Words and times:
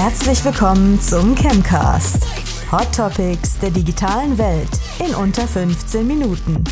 Herzlich 0.00 0.44
willkommen 0.44 1.00
zum 1.00 1.34
Chemcast. 1.34 2.24
Hot 2.70 2.86
Topics 2.94 3.58
der 3.58 3.70
digitalen 3.70 4.38
Welt 4.38 4.68
in 5.04 5.12
unter 5.12 5.42
15 5.48 6.06
Minuten. 6.06 6.62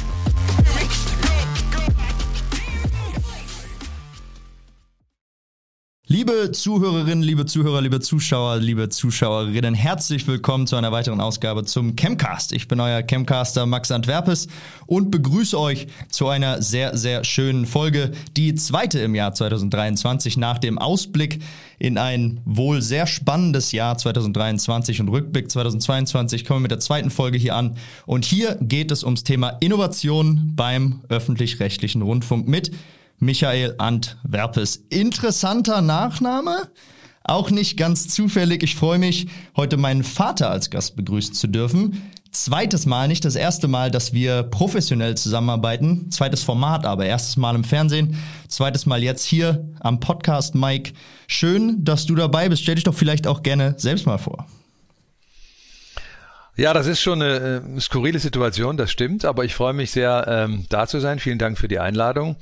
Liebe 6.26 6.50
Zuhörerinnen, 6.50 7.22
liebe 7.22 7.46
Zuhörer, 7.46 7.80
liebe 7.80 8.00
Zuschauer, 8.00 8.56
liebe 8.56 8.88
Zuschauerinnen, 8.88 9.74
herzlich 9.74 10.26
willkommen 10.26 10.66
zu 10.66 10.74
einer 10.74 10.90
weiteren 10.90 11.20
Ausgabe 11.20 11.64
zum 11.64 11.94
Chemcast. 11.94 12.52
Ich 12.52 12.66
bin 12.66 12.80
euer 12.80 13.04
Chemcaster 13.04 13.64
Max 13.64 13.92
Antwerpes 13.92 14.48
und 14.86 15.12
begrüße 15.12 15.56
euch 15.56 15.86
zu 16.10 16.26
einer 16.26 16.62
sehr, 16.62 16.96
sehr 16.96 17.22
schönen 17.22 17.64
Folge, 17.64 18.10
die 18.36 18.56
zweite 18.56 18.98
im 18.98 19.14
Jahr 19.14 19.34
2023 19.34 20.36
nach 20.36 20.58
dem 20.58 20.78
Ausblick 20.78 21.44
in 21.78 21.96
ein 21.96 22.40
wohl 22.44 22.82
sehr 22.82 23.06
spannendes 23.06 23.70
Jahr 23.70 23.96
2023 23.96 25.00
und 25.00 25.08
Rückblick 25.10 25.48
2022 25.48 26.44
kommen 26.44 26.58
wir 26.58 26.62
mit 26.62 26.70
der 26.72 26.80
zweiten 26.80 27.10
Folge 27.10 27.38
hier 27.38 27.54
an. 27.54 27.76
Und 28.04 28.24
hier 28.24 28.58
geht 28.60 28.90
es 28.90 29.04
ums 29.04 29.22
Thema 29.22 29.50
Innovation 29.60 30.54
beim 30.56 31.02
öffentlich-rechtlichen 31.08 32.02
Rundfunk 32.02 32.48
mit 32.48 32.72
Michael 33.18 33.74
Antwerpes. 33.78 34.76
Interessanter 34.90 35.80
Nachname. 35.80 36.68
Auch 37.24 37.50
nicht 37.50 37.76
ganz 37.76 38.08
zufällig. 38.08 38.62
Ich 38.62 38.76
freue 38.76 38.98
mich, 38.98 39.26
heute 39.56 39.76
meinen 39.76 40.04
Vater 40.04 40.50
als 40.50 40.70
Gast 40.70 40.94
begrüßen 40.96 41.34
zu 41.34 41.48
dürfen. 41.48 42.02
Zweites 42.30 42.86
Mal, 42.86 43.08
nicht 43.08 43.24
das 43.24 43.34
erste 43.34 43.66
Mal, 43.66 43.90
dass 43.90 44.12
wir 44.12 44.42
professionell 44.44 45.16
zusammenarbeiten. 45.16 46.10
Zweites 46.10 46.42
Format, 46.42 46.84
aber 46.84 47.06
erstes 47.06 47.36
Mal 47.36 47.56
im 47.56 47.64
Fernsehen. 47.64 48.16
Zweites 48.46 48.86
Mal 48.86 49.02
jetzt 49.02 49.24
hier 49.24 49.66
am 49.80 49.98
Podcast, 50.00 50.54
Mike. 50.54 50.92
Schön, 51.26 51.82
dass 51.84 52.06
du 52.06 52.14
dabei 52.14 52.48
bist. 52.48 52.62
Stell 52.62 52.74
dich 52.76 52.84
doch 52.84 52.94
vielleicht 52.94 53.26
auch 53.26 53.42
gerne 53.42 53.74
selbst 53.78 54.06
mal 54.06 54.18
vor. 54.18 54.46
Ja, 56.58 56.72
das 56.72 56.86
ist 56.86 57.02
schon 57.02 57.20
eine 57.20 57.62
äh, 57.76 57.80
skurrile 57.80 58.18
Situation, 58.18 58.78
das 58.78 58.90
stimmt, 58.90 59.26
aber 59.26 59.44
ich 59.44 59.54
freue 59.54 59.74
mich 59.74 59.90
sehr, 59.90 60.24
ähm, 60.26 60.64
da 60.70 60.86
zu 60.86 61.00
sein. 61.00 61.18
Vielen 61.18 61.38
Dank 61.38 61.58
für 61.58 61.68
die 61.68 61.78
Einladung. 61.78 62.36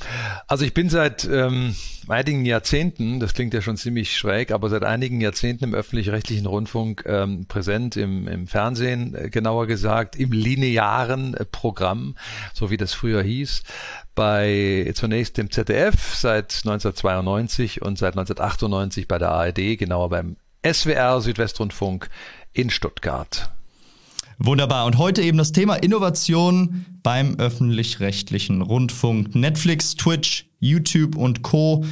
Also 0.46 0.64
ich 0.64 0.72
bin 0.72 0.88
seit 0.88 1.24
ähm, 1.24 1.74
einigen 2.06 2.44
Jahrzehnten, 2.44 3.18
das 3.18 3.34
klingt 3.34 3.54
ja 3.54 3.60
schon 3.60 3.76
ziemlich 3.76 4.16
schräg, 4.16 4.52
aber 4.52 4.70
seit 4.70 4.84
einigen 4.84 5.20
Jahrzehnten 5.20 5.64
im 5.64 5.74
öffentlich-rechtlichen 5.74 6.46
Rundfunk 6.46 7.02
ähm, 7.06 7.46
präsent, 7.46 7.96
im, 7.96 8.28
im 8.28 8.46
Fernsehen 8.46 9.16
äh, 9.16 9.30
genauer 9.30 9.66
gesagt, 9.66 10.14
im 10.14 10.30
linearen 10.30 11.34
äh, 11.34 11.44
Programm, 11.44 12.14
so 12.52 12.70
wie 12.70 12.76
das 12.76 12.94
früher 12.94 13.22
hieß 13.22 13.64
bei 14.14 14.92
zunächst 14.94 15.38
dem 15.38 15.50
ZDF 15.50 16.14
seit 16.14 16.52
1992 16.64 17.82
und 17.82 17.98
seit 17.98 18.12
1998 18.12 19.08
bei 19.08 19.18
der 19.18 19.30
ARD, 19.30 19.76
genauer 19.76 20.10
beim 20.10 20.36
SWR 20.64 21.20
Südwestrundfunk 21.20 22.08
in 22.52 22.70
Stuttgart. 22.70 23.50
Wunderbar. 24.38 24.86
Und 24.86 24.98
heute 24.98 25.22
eben 25.22 25.38
das 25.38 25.52
Thema 25.52 25.77
Innovation 25.77 26.86
beim 27.02 27.36
öffentlich-rechtlichen 27.36 28.62
Rundfunk. 28.62 29.34
Netflix, 29.34 29.94
Twitch, 29.94 30.46
YouTube 30.60 31.16
und 31.16 31.42
Co. 31.42 31.84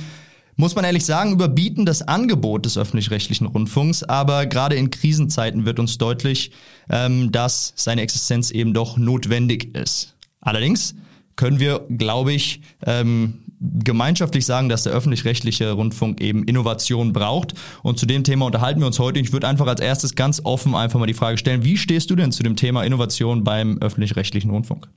Muss 0.56 0.74
man 0.74 0.84
ehrlich 0.84 1.04
sagen, 1.04 1.32
überbieten 1.32 1.86
das 1.86 2.02
Angebot 2.02 2.66
des 2.66 2.76
öffentlich-rechtlichen 2.76 3.46
Rundfunks, 3.46 4.02
aber 4.02 4.46
gerade 4.46 4.76
in 4.76 4.90
Krisenzeiten 4.90 5.64
wird 5.64 5.78
uns 5.78 5.98
deutlich, 5.98 6.52
ähm, 6.90 7.32
dass 7.32 7.72
seine 7.76 8.02
Existenz 8.02 8.50
eben 8.50 8.74
doch 8.74 8.96
notwendig 8.98 9.74
ist. 9.74 10.14
Allerdings 10.40 10.94
können 11.36 11.58
wir, 11.58 11.86
glaube 11.96 12.32
ich, 12.32 12.60
ähm, 12.84 13.40
gemeinschaftlich 13.62 14.44
sagen, 14.44 14.68
dass 14.68 14.82
der 14.82 14.92
öffentlich-rechtliche 14.92 15.72
Rundfunk 15.72 16.20
eben 16.20 16.44
Innovation 16.44 17.12
braucht. 17.12 17.54
Und 17.82 17.98
zu 17.98 18.06
dem 18.06 18.24
Thema 18.24 18.46
unterhalten 18.46 18.80
wir 18.80 18.86
uns 18.86 18.98
heute. 18.98 19.20
Ich 19.20 19.32
würde 19.32 19.48
einfach 19.48 19.66
als 19.66 19.80
erstes 19.80 20.14
ganz 20.14 20.40
offen 20.44 20.74
einfach 20.74 20.98
mal 20.98 21.06
die 21.06 21.14
Frage 21.14 21.38
stellen, 21.38 21.64
wie 21.64 21.76
stehst 21.76 22.10
du 22.10 22.16
denn 22.16 22.32
zu 22.32 22.42
dem 22.42 22.56
Thema 22.56 22.82
Innovation 22.82 23.44
beim 23.44 23.78
öffentlich-rechtlichen 23.78 24.50
Rundfunk? 24.50 24.88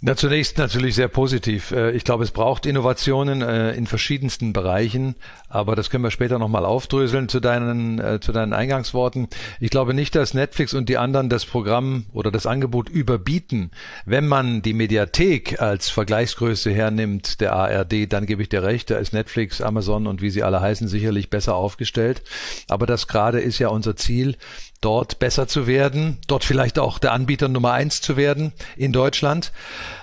Na, 0.00 0.16
zunächst 0.16 0.58
natürlich 0.58 0.96
sehr 0.96 1.08
positiv. 1.08 1.70
Äh, 1.70 1.92
ich 1.92 2.04
glaube, 2.04 2.24
es 2.24 2.30
braucht 2.30 2.66
Innovationen 2.66 3.40
äh, 3.40 3.72
in 3.72 3.86
verschiedensten 3.86 4.52
Bereichen, 4.52 5.14
aber 5.48 5.76
das 5.76 5.88
können 5.88 6.04
wir 6.04 6.10
später 6.10 6.38
nochmal 6.38 6.66
aufdröseln 6.66 7.28
zu 7.28 7.40
deinen, 7.40 7.98
äh, 8.00 8.20
zu 8.20 8.32
deinen 8.32 8.52
Eingangsworten. 8.52 9.28
Ich 9.60 9.70
glaube 9.70 9.94
nicht, 9.94 10.14
dass 10.14 10.34
Netflix 10.34 10.74
und 10.74 10.88
die 10.88 10.98
anderen 10.98 11.30
das 11.30 11.46
Programm 11.46 12.06
oder 12.12 12.30
das 12.30 12.44
Angebot 12.44 12.88
überbieten. 12.90 13.70
Wenn 14.04 14.26
man 14.26 14.62
die 14.62 14.74
Mediathek 14.74 15.62
als 15.62 15.88
Vergleichsgröße 15.88 16.70
hernimmt, 16.70 17.40
der 17.40 17.54
ARD, 17.54 18.12
dann 18.12 18.26
gebe 18.26 18.42
ich 18.42 18.48
dir 18.48 18.62
recht, 18.62 18.90
da 18.90 18.98
ist 18.98 19.12
Netflix, 19.14 19.60
Amazon 19.62 20.06
und 20.06 20.20
wie 20.20 20.30
sie 20.30 20.42
alle 20.42 20.60
heißen 20.60 20.88
sicherlich 20.88 21.30
besser 21.30 21.54
aufgestellt. 21.54 22.22
Aber 22.68 22.86
das 22.86 23.06
gerade 23.06 23.40
ist 23.40 23.58
ja 23.58 23.68
unser 23.68 23.96
Ziel, 23.96 24.36
dort 24.84 25.18
besser 25.18 25.48
zu 25.48 25.66
werden, 25.66 26.18
dort 26.26 26.44
vielleicht 26.44 26.78
auch 26.78 26.98
der 26.98 27.12
Anbieter 27.12 27.48
Nummer 27.48 27.72
eins 27.72 28.00
zu 28.00 28.16
werden 28.16 28.52
in 28.76 28.92
Deutschland. 28.92 29.52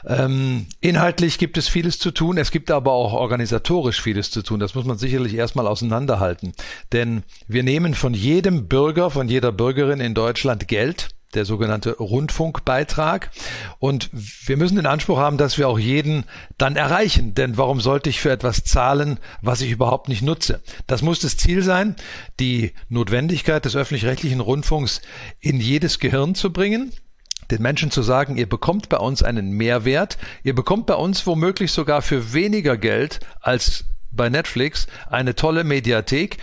Ähm, 0.06 0.66
inhaltlich 0.80 1.38
gibt 1.38 1.58
es 1.58 1.68
vieles 1.68 2.00
zu 2.00 2.12
tun, 2.12 2.38
es 2.38 2.52
gibt 2.52 2.72
aber 2.72 2.92
auch 2.92 3.14
organisatorisch 3.14 4.02
vieles 4.02 4.32
zu 4.32 4.42
tun. 4.42 4.60
Das 4.60 4.76
muss 4.76 4.86
man 4.86 4.98
sicherlich 4.98 5.36
erstmal 5.36 5.68
auseinanderhalten. 5.68 6.54
Denn 6.92 7.24
wir 7.48 7.64
nehmen 7.64 7.94
von 7.94 8.14
jedem 8.14 8.68
Bürger, 8.68 9.12
von 9.12 9.28
jeder 9.28 9.52
Bürgerin 9.52 10.00
in 10.00 10.14
Deutschland 10.14 10.68
Geld 10.68 11.10
der 11.34 11.46
sogenannte 11.46 11.98
Rundfunkbeitrag. 11.98 13.32
Und 13.80 14.10
wir 14.12 14.58
müssen 14.58 14.76
den 14.76 14.86
Anspruch 14.86 15.18
haben, 15.18 15.38
dass 15.38 15.58
wir 15.58 15.68
auch 15.68 15.80
jeden 15.80 16.26
dann 16.58 16.76
erreichen. 16.76 17.34
Denn 17.34 17.58
warum 17.58 17.82
sollte 17.82 18.10
ich 18.10 18.20
für 18.20 18.32
etwas 18.32 18.64
zahlen, 18.64 19.20
was 19.42 19.62
ich 19.62 19.72
überhaupt 19.72 20.10
nicht 20.10 20.22
nutze? 20.22 20.62
Das 20.88 21.02
muss 21.02 21.20
das 21.20 21.38
Ziel 21.38 21.64
sein, 21.64 21.96
die 22.40 22.74
Notwendigkeit 22.90 23.66
des 23.66 23.76
öffentlich-rechtlichen 23.76 24.40
Rundfunks 24.40 25.02
in 25.40 25.60
jedes 25.60 26.00
Gehirn 26.00 26.36
zu 26.36 26.52
bringen 26.52 26.92
den 27.50 27.62
Menschen 27.62 27.92
zu 27.92 28.02
sagen, 28.02 28.38
ihr 28.38 28.48
bekommt 28.48 28.88
bei 28.88 28.98
uns 28.98 29.24
einen 29.24 29.52
Mehrwert, 29.52 30.18
ihr 30.44 30.56
bekommt 30.56 30.86
bei 30.86 30.96
uns 30.96 31.28
womöglich 31.28 31.74
sogar 31.74 32.02
für 32.02 32.34
weniger 32.34 32.78
Geld 32.78 33.20
als 33.42 33.84
bei 34.12 34.30
Netflix 34.30 34.88
eine 35.10 35.36
tolle 35.36 35.64
Mediathek, 35.64 36.38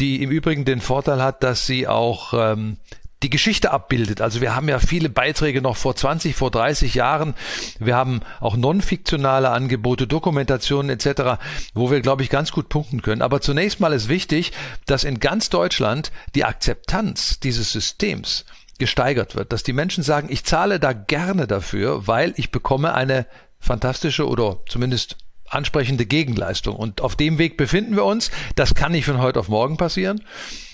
die 0.00 0.22
im 0.22 0.30
Übrigen 0.30 0.64
den 0.64 0.80
Vorteil 0.80 1.22
hat, 1.22 1.42
dass 1.42 1.66
sie 1.66 1.86
auch 1.86 2.32
ähm, 2.36 2.78
die 3.22 3.30
Geschichte 3.30 3.70
abbildet. 3.70 4.20
Also 4.20 4.40
wir 4.40 4.54
haben 4.54 4.68
ja 4.68 4.78
viele 4.78 5.08
Beiträge 5.08 5.62
noch 5.62 5.76
vor 5.76 5.94
20, 5.94 6.34
vor 6.34 6.50
30 6.50 6.94
Jahren. 6.94 7.34
Wir 7.78 7.96
haben 7.96 8.20
auch 8.40 8.56
non-fiktionale 8.56 9.50
Angebote, 9.50 10.06
Dokumentationen 10.06 10.90
etc., 10.90 11.42
wo 11.74 11.90
wir, 11.90 12.00
glaube 12.00 12.22
ich, 12.22 12.30
ganz 12.30 12.52
gut 12.52 12.68
punkten 12.68 13.02
können. 13.02 13.22
Aber 13.22 13.40
zunächst 13.40 13.80
mal 13.80 13.92
ist 13.92 14.08
wichtig, 14.08 14.52
dass 14.86 15.04
in 15.04 15.20
ganz 15.20 15.50
Deutschland 15.50 16.12
die 16.34 16.44
Akzeptanz 16.44 17.40
dieses 17.40 17.72
Systems 17.72 18.44
gesteigert 18.78 19.36
wird, 19.36 19.52
dass 19.52 19.62
die 19.62 19.72
Menschen 19.72 20.02
sagen, 20.02 20.28
ich 20.30 20.44
zahle 20.44 20.80
da 20.80 20.92
gerne 20.92 21.46
dafür, 21.46 22.06
weil 22.06 22.34
ich 22.36 22.50
bekomme 22.50 22.94
eine 22.94 23.26
fantastische 23.60 24.26
oder 24.26 24.58
zumindest 24.66 25.16
ansprechende 25.52 26.06
Gegenleistung. 26.06 26.76
Und 26.76 27.00
auf 27.00 27.14
dem 27.14 27.38
Weg 27.38 27.56
befinden 27.56 27.94
wir 27.94 28.04
uns. 28.04 28.30
Das 28.56 28.74
kann 28.74 28.92
nicht 28.92 29.04
von 29.04 29.20
heute 29.20 29.38
auf 29.38 29.48
morgen 29.48 29.76
passieren. 29.76 30.22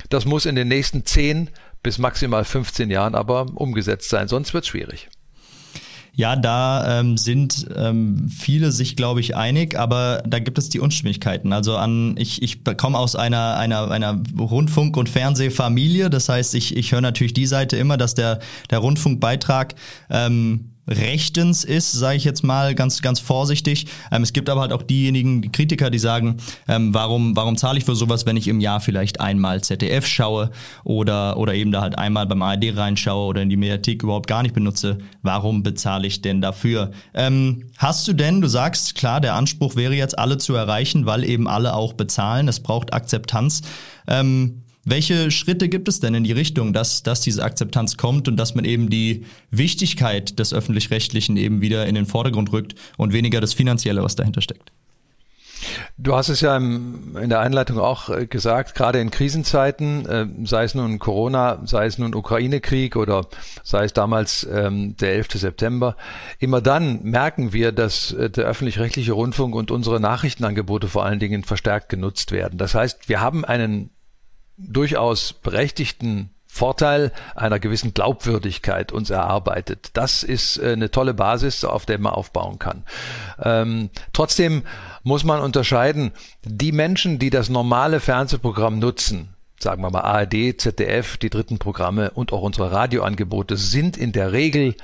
Das 0.08 0.24
muss 0.24 0.46
in 0.46 0.54
den 0.54 0.68
nächsten 0.68 1.04
10 1.04 1.50
bis 1.82 1.98
maximal 1.98 2.44
15 2.44 2.90
Jahren 2.90 3.14
aber 3.14 3.46
umgesetzt 3.54 4.10
sein, 4.10 4.28
sonst 4.28 4.54
wird 4.54 4.64
es 4.64 4.68
schwierig. 4.68 5.08
Ja, 6.18 6.34
da 6.34 6.98
ähm, 6.98 7.16
sind 7.16 7.68
ähm, 7.76 8.28
viele 8.28 8.72
sich, 8.72 8.96
glaube 8.96 9.20
ich, 9.20 9.36
einig, 9.36 9.78
aber 9.78 10.20
da 10.26 10.40
gibt 10.40 10.58
es 10.58 10.68
die 10.68 10.80
Unstimmigkeiten. 10.80 11.52
Also 11.52 11.76
an, 11.76 12.16
ich, 12.18 12.42
ich 12.42 12.64
komme 12.76 12.98
aus 12.98 13.14
einer, 13.14 13.56
einer, 13.56 13.88
einer 13.88 14.20
Rundfunk- 14.36 14.96
und 14.96 15.08
Fernsehfamilie. 15.08 16.10
Das 16.10 16.28
heißt, 16.28 16.56
ich, 16.56 16.76
ich 16.76 16.90
höre 16.90 17.02
natürlich 17.02 17.34
die 17.34 17.46
Seite 17.46 17.76
immer, 17.76 17.96
dass 17.96 18.16
der, 18.16 18.40
der 18.68 18.80
Rundfunkbeitrag 18.80 19.76
ähm, 20.10 20.72
rechtens 20.88 21.64
ist, 21.64 21.92
sage 21.92 22.16
ich 22.16 22.24
jetzt 22.24 22.42
mal 22.42 22.74
ganz 22.74 23.02
ganz 23.02 23.20
vorsichtig. 23.20 23.86
Ähm, 24.10 24.22
es 24.22 24.32
gibt 24.32 24.48
aber 24.48 24.62
halt 24.62 24.72
auch 24.72 24.82
diejenigen, 24.82 25.42
die 25.42 25.52
Kritiker, 25.52 25.90
die 25.90 25.98
sagen, 25.98 26.36
ähm, 26.66 26.94
warum 26.94 27.36
warum 27.36 27.56
zahle 27.56 27.78
ich 27.78 27.84
für 27.84 27.94
sowas, 27.94 28.26
wenn 28.26 28.36
ich 28.36 28.48
im 28.48 28.60
Jahr 28.60 28.80
vielleicht 28.80 29.20
einmal 29.20 29.62
ZDF 29.62 30.06
schaue 30.06 30.50
oder 30.84 31.36
oder 31.36 31.54
eben 31.54 31.70
da 31.72 31.82
halt 31.82 31.98
einmal 31.98 32.26
beim 32.26 32.42
ARD 32.42 32.76
reinschaue 32.76 33.26
oder 33.26 33.42
in 33.42 33.50
die 33.50 33.56
Mediathek 33.56 34.02
überhaupt 34.02 34.26
gar 34.26 34.42
nicht 34.42 34.54
benutze? 34.54 34.98
Warum 35.22 35.62
bezahle 35.62 36.06
ich 36.06 36.22
denn 36.22 36.40
dafür? 36.40 36.90
Ähm, 37.14 37.70
hast 37.76 38.08
du 38.08 38.12
denn, 38.12 38.40
du 38.40 38.48
sagst 38.48 38.94
klar, 38.94 39.20
der 39.20 39.34
Anspruch 39.34 39.76
wäre 39.76 39.94
jetzt 39.94 40.18
alle 40.18 40.38
zu 40.38 40.54
erreichen, 40.54 41.06
weil 41.06 41.24
eben 41.24 41.48
alle 41.48 41.74
auch 41.74 41.92
bezahlen. 41.92 42.48
Es 42.48 42.60
braucht 42.60 42.92
Akzeptanz. 42.92 43.62
Ähm, 44.06 44.62
welche 44.84 45.30
Schritte 45.30 45.68
gibt 45.68 45.88
es 45.88 46.00
denn 46.00 46.14
in 46.14 46.24
die 46.24 46.32
Richtung, 46.32 46.72
dass, 46.72 47.02
dass 47.02 47.20
diese 47.20 47.44
Akzeptanz 47.44 47.96
kommt 47.96 48.28
und 48.28 48.36
dass 48.36 48.54
man 48.54 48.64
eben 48.64 48.88
die 48.90 49.26
Wichtigkeit 49.50 50.38
des 50.38 50.54
öffentlich-rechtlichen 50.54 51.36
eben 51.36 51.60
wieder 51.60 51.86
in 51.86 51.94
den 51.94 52.06
Vordergrund 52.06 52.52
rückt 52.52 52.74
und 52.96 53.12
weniger 53.12 53.40
das 53.40 53.52
Finanzielle, 53.54 54.02
was 54.02 54.16
dahinter 54.16 54.40
steckt? 54.40 54.72
Du 55.96 56.14
hast 56.14 56.28
es 56.28 56.40
ja 56.40 56.56
im, 56.56 57.16
in 57.16 57.28
der 57.28 57.40
Einleitung 57.40 57.78
auch 57.78 58.08
äh, 58.08 58.26
gesagt, 58.26 58.74
gerade 58.74 59.00
in 59.00 59.10
Krisenzeiten, 59.10 60.06
äh, 60.06 60.26
sei 60.44 60.64
es 60.64 60.74
nun 60.74 60.98
Corona, 60.98 61.60
sei 61.64 61.86
es 61.86 61.98
nun 61.98 62.14
Ukraine-Krieg 62.14 62.96
oder 62.96 63.26
sei 63.64 63.84
es 63.84 63.92
damals 63.92 64.46
ähm, 64.50 64.96
der 64.96 65.14
11. 65.14 65.32
September, 65.32 65.96
immer 66.38 66.60
dann 66.60 67.02
merken 67.02 67.52
wir, 67.52 67.72
dass 67.72 68.12
äh, 68.12 68.30
der 68.30 68.44
öffentlich-rechtliche 68.44 69.12
Rundfunk 69.12 69.54
und 69.54 69.70
unsere 69.70 70.00
Nachrichtenangebote 70.00 70.88
vor 70.88 71.04
allen 71.04 71.18
Dingen 71.18 71.42
verstärkt 71.42 71.88
genutzt 71.88 72.32
werden. 72.32 72.58
Das 72.58 72.74
heißt, 72.74 73.08
wir 73.08 73.20
haben 73.20 73.44
einen 73.44 73.90
durchaus 74.58 75.32
berechtigten 75.32 76.30
Vorteil 76.46 77.12
einer 77.36 77.60
gewissen 77.60 77.94
Glaubwürdigkeit 77.94 78.90
uns 78.90 79.10
erarbeitet. 79.10 79.90
Das 79.92 80.22
ist 80.24 80.58
äh, 80.58 80.72
eine 80.72 80.90
tolle 80.90 81.14
Basis, 81.14 81.64
auf 81.64 81.86
der 81.86 81.98
man 81.98 82.14
aufbauen 82.14 82.58
kann. 82.58 82.82
Ähm, 83.40 83.90
trotzdem 84.12 84.64
muss 85.04 85.24
man 85.24 85.40
unterscheiden, 85.40 86.12
die 86.42 86.72
Menschen, 86.72 87.18
die 87.18 87.30
das 87.30 87.48
normale 87.48 88.00
Fernsehprogramm 88.00 88.78
nutzen, 88.78 89.34
sagen 89.60 89.82
wir 89.82 89.90
mal 89.90 90.00
ARD, 90.00 90.60
ZDF, 90.60 91.16
die 91.18 91.30
dritten 91.30 91.58
Programme 91.58 92.10
und 92.10 92.32
auch 92.32 92.42
unsere 92.42 92.72
Radioangebote 92.72 93.56
sind 93.56 93.96
in 93.96 94.12
der 94.12 94.32
Regel 94.32 94.74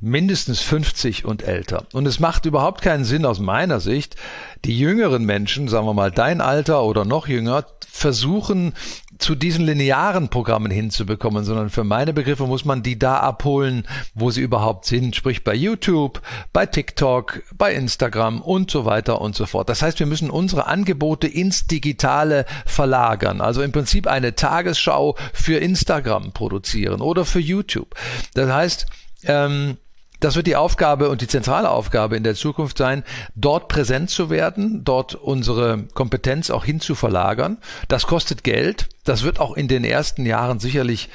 mindestens 0.00 0.60
50 0.60 1.24
und 1.24 1.42
älter. 1.42 1.86
Und 1.92 2.06
es 2.06 2.20
macht 2.20 2.46
überhaupt 2.46 2.82
keinen 2.82 3.04
Sinn 3.04 3.24
aus 3.24 3.40
meiner 3.40 3.80
Sicht, 3.80 4.16
die 4.64 4.78
jüngeren 4.78 5.24
Menschen, 5.24 5.66
sagen 5.68 5.86
wir 5.86 5.94
mal 5.94 6.10
dein 6.10 6.40
Alter 6.40 6.84
oder 6.84 7.04
noch 7.04 7.26
jünger, 7.26 7.64
versuchen 7.94 8.74
zu 9.18 9.36
diesen 9.36 9.64
linearen 9.64 10.28
Programmen 10.28 10.72
hinzubekommen, 10.72 11.44
sondern 11.44 11.70
für 11.70 11.84
meine 11.84 12.12
Begriffe 12.12 12.44
muss 12.44 12.64
man 12.64 12.82
die 12.82 12.98
da 12.98 13.18
abholen, 13.18 13.86
wo 14.14 14.32
sie 14.32 14.40
überhaupt 14.40 14.84
sind, 14.84 15.14
sprich 15.14 15.44
bei 15.44 15.54
YouTube, 15.54 16.20
bei 16.52 16.66
TikTok, 16.66 17.44
bei 17.56 17.72
Instagram 17.72 18.42
und 18.42 18.68
so 18.68 18.84
weiter 18.84 19.20
und 19.20 19.36
so 19.36 19.46
fort. 19.46 19.68
Das 19.68 19.80
heißt, 19.80 20.00
wir 20.00 20.06
müssen 20.06 20.28
unsere 20.28 20.66
Angebote 20.66 21.28
ins 21.28 21.68
Digitale 21.68 22.46
verlagern, 22.66 23.40
also 23.40 23.62
im 23.62 23.70
Prinzip 23.70 24.08
eine 24.08 24.34
Tagesschau 24.34 25.16
für 25.32 25.58
Instagram 25.58 26.32
produzieren 26.32 27.00
oder 27.00 27.24
für 27.24 27.40
YouTube. 27.40 27.94
Das 28.34 28.50
heißt, 28.50 28.86
ähm, 29.26 29.76
das 30.24 30.36
wird 30.36 30.46
die 30.46 30.56
Aufgabe 30.56 31.10
und 31.10 31.20
die 31.20 31.28
zentrale 31.28 31.68
Aufgabe 31.68 32.16
in 32.16 32.24
der 32.24 32.34
Zukunft 32.34 32.78
sein, 32.78 33.04
dort 33.34 33.68
präsent 33.68 34.08
zu 34.08 34.30
werden, 34.30 34.82
dort 34.82 35.14
unsere 35.14 35.84
Kompetenz 35.92 36.48
auch 36.48 36.64
hin 36.64 36.80
zu 36.80 36.94
verlagern. 36.94 37.58
Das 37.88 38.06
kostet 38.06 38.42
Geld. 38.42 38.88
Das 39.04 39.22
wird 39.22 39.38
auch 39.38 39.54
in 39.54 39.68
den 39.68 39.84
ersten 39.84 40.24
Jahren 40.24 40.60
sicherlich 40.60 41.10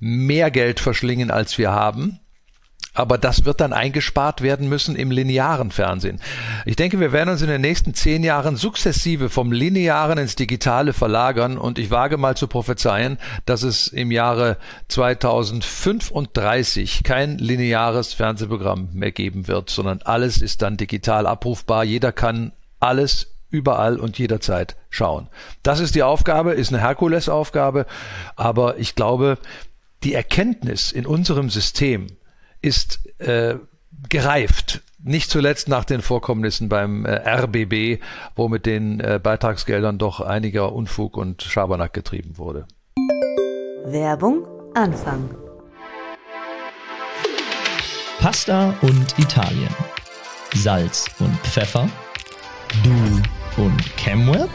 mehr 0.00 0.50
Geld 0.50 0.80
verschlingen, 0.80 1.30
als 1.30 1.58
wir 1.58 1.72
haben. 1.72 2.20
Aber 2.94 3.18
das 3.18 3.44
wird 3.44 3.60
dann 3.60 3.72
eingespart 3.72 4.40
werden 4.40 4.68
müssen 4.68 4.94
im 4.94 5.10
linearen 5.10 5.72
Fernsehen. 5.72 6.20
Ich 6.64 6.76
denke, 6.76 7.00
wir 7.00 7.12
werden 7.12 7.30
uns 7.30 7.42
in 7.42 7.48
den 7.48 7.60
nächsten 7.60 7.92
zehn 7.92 8.22
Jahren 8.22 8.56
sukzessive 8.56 9.28
vom 9.28 9.50
linearen 9.50 10.16
ins 10.16 10.36
digitale 10.36 10.92
verlagern 10.92 11.58
und 11.58 11.80
ich 11.80 11.90
wage 11.90 12.16
mal 12.16 12.36
zu 12.36 12.46
prophezeien, 12.46 13.18
dass 13.46 13.64
es 13.64 13.88
im 13.88 14.12
Jahre 14.12 14.58
2035 14.88 17.02
kein 17.02 17.38
lineares 17.38 18.14
Fernsehprogramm 18.14 18.90
mehr 18.92 19.12
geben 19.12 19.48
wird, 19.48 19.70
sondern 19.70 20.00
alles 20.02 20.40
ist 20.40 20.62
dann 20.62 20.76
digital 20.76 21.26
abrufbar. 21.26 21.82
Jeder 21.82 22.12
kann 22.12 22.52
alles 22.78 23.34
überall 23.50 23.98
und 23.98 24.18
jederzeit 24.18 24.76
schauen. 24.90 25.28
Das 25.62 25.80
ist 25.80 25.94
die 25.94 26.02
Aufgabe, 26.02 26.52
ist 26.52 26.72
eine 26.72 26.82
Herkulesaufgabe, 26.82 27.86
aber 28.36 28.78
ich 28.78 28.94
glaube, 28.94 29.38
die 30.02 30.14
Erkenntnis 30.14 30.92
in 30.92 31.06
unserem 31.06 31.50
System, 31.50 32.08
ist 32.64 33.00
äh, 33.20 33.56
gereift. 34.08 34.80
Nicht 35.02 35.30
zuletzt 35.30 35.68
nach 35.68 35.84
den 35.84 36.00
Vorkommnissen 36.00 36.70
beim 36.70 37.04
äh, 37.04 37.16
RBB, 37.28 38.02
wo 38.36 38.48
mit 38.48 38.64
den 38.64 39.00
äh, 39.00 39.20
Beitragsgeldern 39.22 39.98
doch 39.98 40.20
einiger 40.20 40.72
Unfug 40.72 41.16
und 41.18 41.42
Schabernack 41.42 41.92
getrieben 41.92 42.38
wurde. 42.38 42.66
Werbung 43.84 44.46
Anfang. 44.74 45.28
Pasta 48.18 48.74
und 48.80 49.18
Italien. 49.18 49.68
Salz 50.54 51.10
und 51.18 51.36
Pfeffer. 51.40 51.86
Du 52.82 53.62
und 53.62 53.96
ChemWeb? 53.96 54.48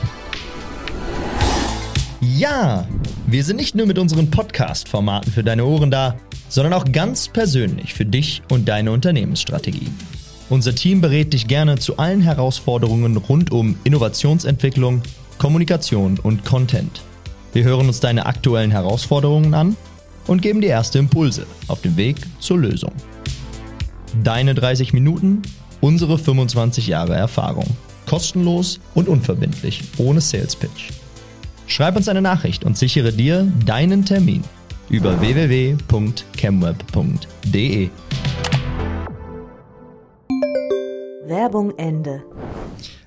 Ja, 2.21 2.87
wir 3.27 3.43
sind 3.43 3.57
nicht 3.57 3.75
nur 3.75 3.87
mit 3.87 3.97
unseren 3.97 4.29
Podcast-Formaten 4.29 5.31
für 5.31 5.43
deine 5.43 5.65
Ohren 5.65 5.91
da 5.91 6.15
sondern 6.49 6.73
auch 6.73 6.91
ganz 6.91 7.29
persönlich 7.29 7.93
für 7.93 8.05
dich 8.05 8.41
und 8.49 8.67
deine 8.67 8.91
Unternehmensstrategie. 8.91 9.87
Unser 10.49 10.73
Team 10.73 10.99
berät 10.99 11.31
dich 11.31 11.47
gerne 11.47 11.77
zu 11.77 11.97
allen 11.97 12.21
Herausforderungen 12.21 13.15
rund 13.17 13.51
um 13.51 13.77
Innovationsentwicklung, 13.83 15.03
Kommunikation 15.37 16.19
und 16.19 16.43
Content. 16.43 17.03
Wir 17.53 17.63
hören 17.63 17.87
uns 17.87 17.99
deine 17.99 18.25
aktuellen 18.25 18.71
Herausforderungen 18.71 19.53
an 19.53 19.77
und 20.27 20.41
geben 20.41 20.61
dir 20.61 20.69
erste 20.69 20.97
Impulse 20.97 21.45
auf 21.67 21.81
dem 21.81 21.95
Weg 21.97 22.17
zur 22.39 22.57
Lösung. 22.57 22.91
Deine 24.23 24.55
30 24.55 24.91
Minuten, 24.91 25.43
unsere 25.81 26.17
25 26.17 26.87
Jahre 26.87 27.15
Erfahrung. 27.15 27.65
Kostenlos 28.07 28.79
und 28.95 29.07
unverbindlich, 29.07 29.83
ohne 29.97 30.19
Sales 30.19 30.55
Pitch. 30.55 30.89
Schreib 31.69 31.95
uns 31.95 32.09
eine 32.09 32.21
Nachricht 32.21 32.65
und 32.65 32.77
sichere 32.77 33.13
dir 33.13 33.49
deinen 33.65 34.03
Termin 34.03 34.43
über 34.89 35.21
www.chemweb.de. 35.21 37.89
Werbung 41.25 41.77
Ende. 41.77 42.23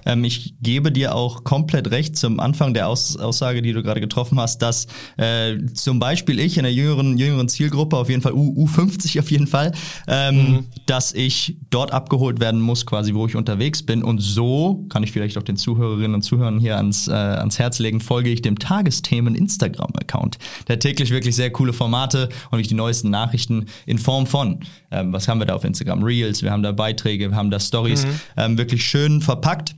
Ähm, 0.06 0.24
ich 0.24 0.54
gebe 0.60 0.92
dir 0.92 1.14
auch 1.14 1.44
komplett 1.44 1.90
recht 1.90 2.16
zum 2.16 2.40
Anfang 2.40 2.74
der 2.74 2.88
Aus 2.88 3.16
Aussage, 3.16 3.62
die 3.62 3.72
du 3.72 3.82
gerade 3.82 4.00
getroffen 4.00 4.38
hast, 4.40 4.62
dass 4.62 4.86
äh, 5.16 5.56
zum 5.74 5.98
Beispiel 5.98 6.38
ich 6.38 6.56
in 6.56 6.64
der 6.64 6.72
jüngeren, 6.72 7.18
jüngeren 7.18 7.48
Zielgruppe, 7.48 7.96
auf 7.96 8.08
jeden 8.08 8.22
Fall 8.22 8.32
U, 8.32 8.66
U50 8.66 9.18
auf 9.20 9.30
jeden 9.30 9.46
Fall, 9.46 9.72
ähm, 10.06 10.36
mhm. 10.36 10.66
dass 10.86 11.12
ich 11.12 11.56
dort 11.70 11.92
abgeholt 11.92 12.40
werden 12.40 12.60
muss, 12.60 12.86
quasi 12.86 13.14
wo 13.14 13.26
ich 13.26 13.36
unterwegs 13.36 13.82
bin. 13.82 14.02
Und 14.02 14.20
so 14.20 14.86
kann 14.88 15.02
ich 15.02 15.12
vielleicht 15.12 15.38
auch 15.38 15.42
den 15.42 15.56
Zuhörerinnen 15.56 16.14
und 16.14 16.22
Zuhörern 16.22 16.58
hier 16.58 16.76
ans, 16.76 17.08
äh, 17.08 17.12
ans 17.12 17.58
Herz 17.58 17.78
legen, 17.78 18.00
folge 18.00 18.30
ich 18.30 18.42
dem 18.42 18.58
Tagesthemen 18.58 19.34
Instagram-Account. 19.34 20.38
Der 20.68 20.78
täglich 20.78 21.10
wirklich 21.10 21.36
sehr 21.36 21.50
coole 21.50 21.72
Formate 21.72 22.28
und 22.50 22.58
ich 22.58 22.68
die 22.68 22.74
neuesten 22.74 23.10
Nachrichten 23.10 23.66
in 23.86 23.98
Form 23.98 24.26
von, 24.26 24.60
ähm, 24.90 25.12
was 25.12 25.28
haben 25.28 25.40
wir 25.40 25.46
da 25.46 25.54
auf 25.54 25.64
Instagram? 25.64 26.02
Reels, 26.02 26.42
wir 26.42 26.50
haben 26.50 26.62
da 26.62 26.72
Beiträge, 26.72 27.30
wir 27.30 27.36
haben 27.36 27.50
da 27.50 27.60
Stories, 27.60 28.06
mhm. 28.06 28.20
ähm, 28.36 28.58
wirklich 28.58 28.84
schön 28.84 29.20
verpackt 29.20 29.74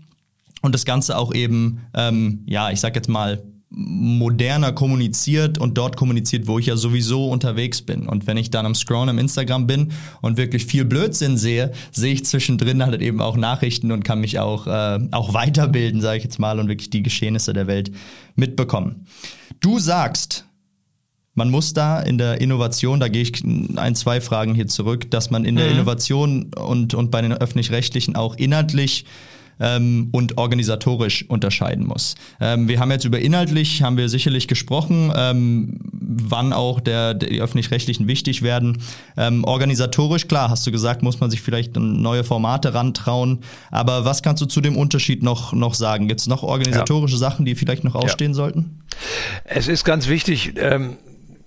und 0.65 0.75
das 0.75 0.87
Ganze 0.87 1.19
auch 1.19 1.35
eben, 1.35 1.83
ähm, 1.95 2.43
ja, 2.47 2.71
ich 2.71 2.81
sag 2.81 2.97
jetzt 2.97 3.11
mal, 3.11 3.43
moderner 3.69 4.73
kommuniziert 4.73 5.59
und 5.59 5.77
dort 5.77 5.97
kommuniziert, 5.97 6.47
wo 6.47 6.59
ich 6.59 6.67
ja 6.67 6.77
sowieso 6.77 7.29
unterwegs 7.29 7.83
bin. 7.83 8.07
Und 8.09 8.27
wenn 8.27 8.39
ich 8.39 8.51
dann 8.51 8.65
am 8.65 8.75
Scrollen 8.75 9.11
im 9.11 9.19
Instagram 9.19 9.67
bin 9.67 9.93
und 10.23 10.39
wirklich 10.39 10.65
viel 10.65 10.87
Blödsinn 10.87 11.37
sehe, 11.37 11.73
sehe 11.93 12.15
ich 12.15 12.25
zwischendrin 12.25 12.83
halt 12.83 13.03
eben 13.03 13.21
auch 13.21 13.37
Nachrichten 13.37 13.93
und 13.93 14.05
kann 14.05 14.21
mich 14.21 14.39
auch, 14.39 14.67
äh, 14.67 15.01
auch 15.11 15.35
weiterbilden, 15.35 16.01
sage 16.01 16.19
ich 16.19 16.25
jetzt 16.25 16.39
mal, 16.39 16.59
und 16.59 16.69
wirklich 16.69 16.89
die 16.89 17.03
Geschehnisse 17.03 17.53
der 17.53 17.67
Welt 17.67 17.91
mitbekommen. 18.35 19.07
Du 19.61 19.79
sagst, 19.79 20.47
man 21.35 21.51
muss 21.51 21.75
da 21.75 22.01
in 22.01 22.17
der 22.17 22.41
Innovation, 22.41 23.01
da 23.01 23.09
gehe 23.09 23.23
ich 23.23 23.45
ein, 23.45 23.95
zwei 23.97 24.23
Fragen 24.23 24.55
hier 24.55 24.69
zurück, 24.69 25.11
dass 25.11 25.31
man 25.31 25.45
in 25.45 25.57
der 25.57 25.67
mhm. 25.67 25.73
Innovation 25.73 26.55
und, 26.55 26.95
und 26.95 27.11
bei 27.11 27.21
den 27.21 27.35
öffentlich-rechtlichen 27.35 28.17
auch 28.17 28.37
inhaltlich 28.37 29.05
ähm, 29.61 30.09
und 30.13 30.39
organisatorisch 30.39 31.29
unterscheiden 31.29 31.87
muss. 31.87 32.15
Ähm, 32.41 32.69
wir 32.69 32.81
haben 32.81 32.91
jetzt 32.91 33.05
über 33.05 33.19
inhaltlich, 33.19 33.83
haben 33.83 33.97
wir 33.97 34.09
sicherlich 34.09 34.49
gesprochen, 34.49 35.13
ähm, 35.17 35.79
wann 35.93 36.53
auch 36.53 36.81
der, 36.81 37.15
die 37.15 37.41
öffentlich-rechtlichen 37.41 38.07
wichtig 38.07 38.43
werden. 38.43 38.83
Ähm, 39.17 39.45
organisatorisch, 39.45 40.29
klar, 40.29 40.51
hast 40.51 40.67
du 40.67 40.73
gesagt, 40.73 41.03
muss 41.03 41.21
man 41.21 41.31
sich 41.31 41.43
vielleicht 41.43 41.77
neue 41.77 42.25
Formate 42.25 42.75
rantrauen. 42.75 43.41
Aber 43.71 44.05
was 44.05 44.23
kannst 44.23 44.43
du 44.43 44.47
zu 44.47 44.61
dem 44.61 44.77
Unterschied 44.77 45.23
noch, 45.23 45.53
noch 45.53 45.75
sagen? 45.75 46.09
Gibt 46.09 46.21
es 46.21 46.27
noch 46.27 46.43
organisatorische 46.43 47.17
ja. 47.17 47.21
Sachen, 47.21 47.45
die 47.45 47.55
vielleicht 47.55 47.85
noch 47.85 47.95
ausstehen 47.95 48.33
ja. 48.33 48.37
sollten? 48.37 48.83
Es 49.45 49.69
ist 49.69 49.85
ganz 49.85 50.09
wichtig, 50.09 50.55
ähm, 50.57 50.97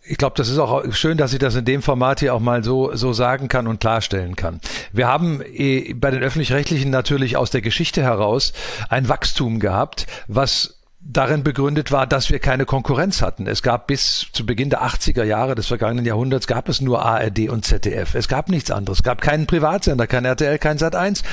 ich 0.07 0.17
glaube, 0.17 0.35
das 0.37 0.49
ist 0.49 0.57
auch 0.57 0.83
schön, 0.93 1.17
dass 1.17 1.33
ich 1.33 1.39
das 1.39 1.55
in 1.55 1.65
dem 1.65 1.81
Format 1.81 2.21
hier 2.21 2.33
auch 2.33 2.39
mal 2.39 2.63
so, 2.63 2.95
so 2.95 3.13
sagen 3.13 3.47
kann 3.47 3.67
und 3.67 3.79
klarstellen 3.79 4.35
kann. 4.35 4.59
Wir 4.93 5.07
haben 5.07 5.41
äh, 5.41 5.93
bei 5.93 6.11
den 6.11 6.23
öffentlich-rechtlichen 6.23 6.89
natürlich 6.89 7.37
aus 7.37 7.51
der 7.51 7.61
Geschichte 7.61 8.01
heraus 8.01 8.53
ein 8.89 9.09
Wachstum 9.09 9.59
gehabt, 9.59 10.07
was 10.27 10.76
darin 10.99 11.43
begründet 11.43 11.91
war, 11.91 12.07
dass 12.07 12.29
wir 12.31 12.39
keine 12.39 12.65
Konkurrenz 12.65 13.21
hatten. 13.21 13.47
Es 13.47 13.61
gab 13.61 13.87
bis 13.87 14.27
zu 14.33 14.45
Beginn 14.45 14.69
der 14.69 14.83
80er 14.83 15.23
Jahre 15.23 15.55
des 15.55 15.67
vergangenen 15.67 16.05
Jahrhunderts 16.05 16.47
gab 16.47 16.67
es 16.69 16.81
nur 16.81 17.05
ARD 17.05 17.49
und 17.49 17.65
ZDF. 17.65 18.15
Es 18.15 18.27
gab 18.27 18.49
nichts 18.49 18.71
anderes. 18.71 18.99
Es 18.99 19.03
gab 19.03 19.21
keinen 19.21 19.45
Privatsender, 19.45 20.07
kein 20.07 20.25
RTL, 20.25 20.57
kein 20.57 20.77
Sat1. 20.77 21.23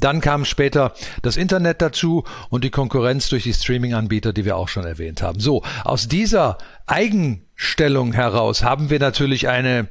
Dann 0.00 0.20
kam 0.20 0.44
später 0.44 0.92
das 1.22 1.36
Internet 1.36 1.80
dazu 1.80 2.24
und 2.50 2.64
die 2.64 2.70
Konkurrenz 2.70 3.28
durch 3.28 3.44
die 3.44 3.54
Streaming-Anbieter, 3.54 4.32
die 4.32 4.44
wir 4.44 4.56
auch 4.56 4.68
schon 4.68 4.84
erwähnt 4.84 5.22
haben. 5.22 5.38
So, 5.38 5.62
aus 5.84 6.08
dieser 6.08 6.58
Eigenstellung 6.86 8.12
heraus 8.12 8.64
haben 8.64 8.90
wir 8.90 8.98
natürlich 8.98 9.48
eine 9.48 9.88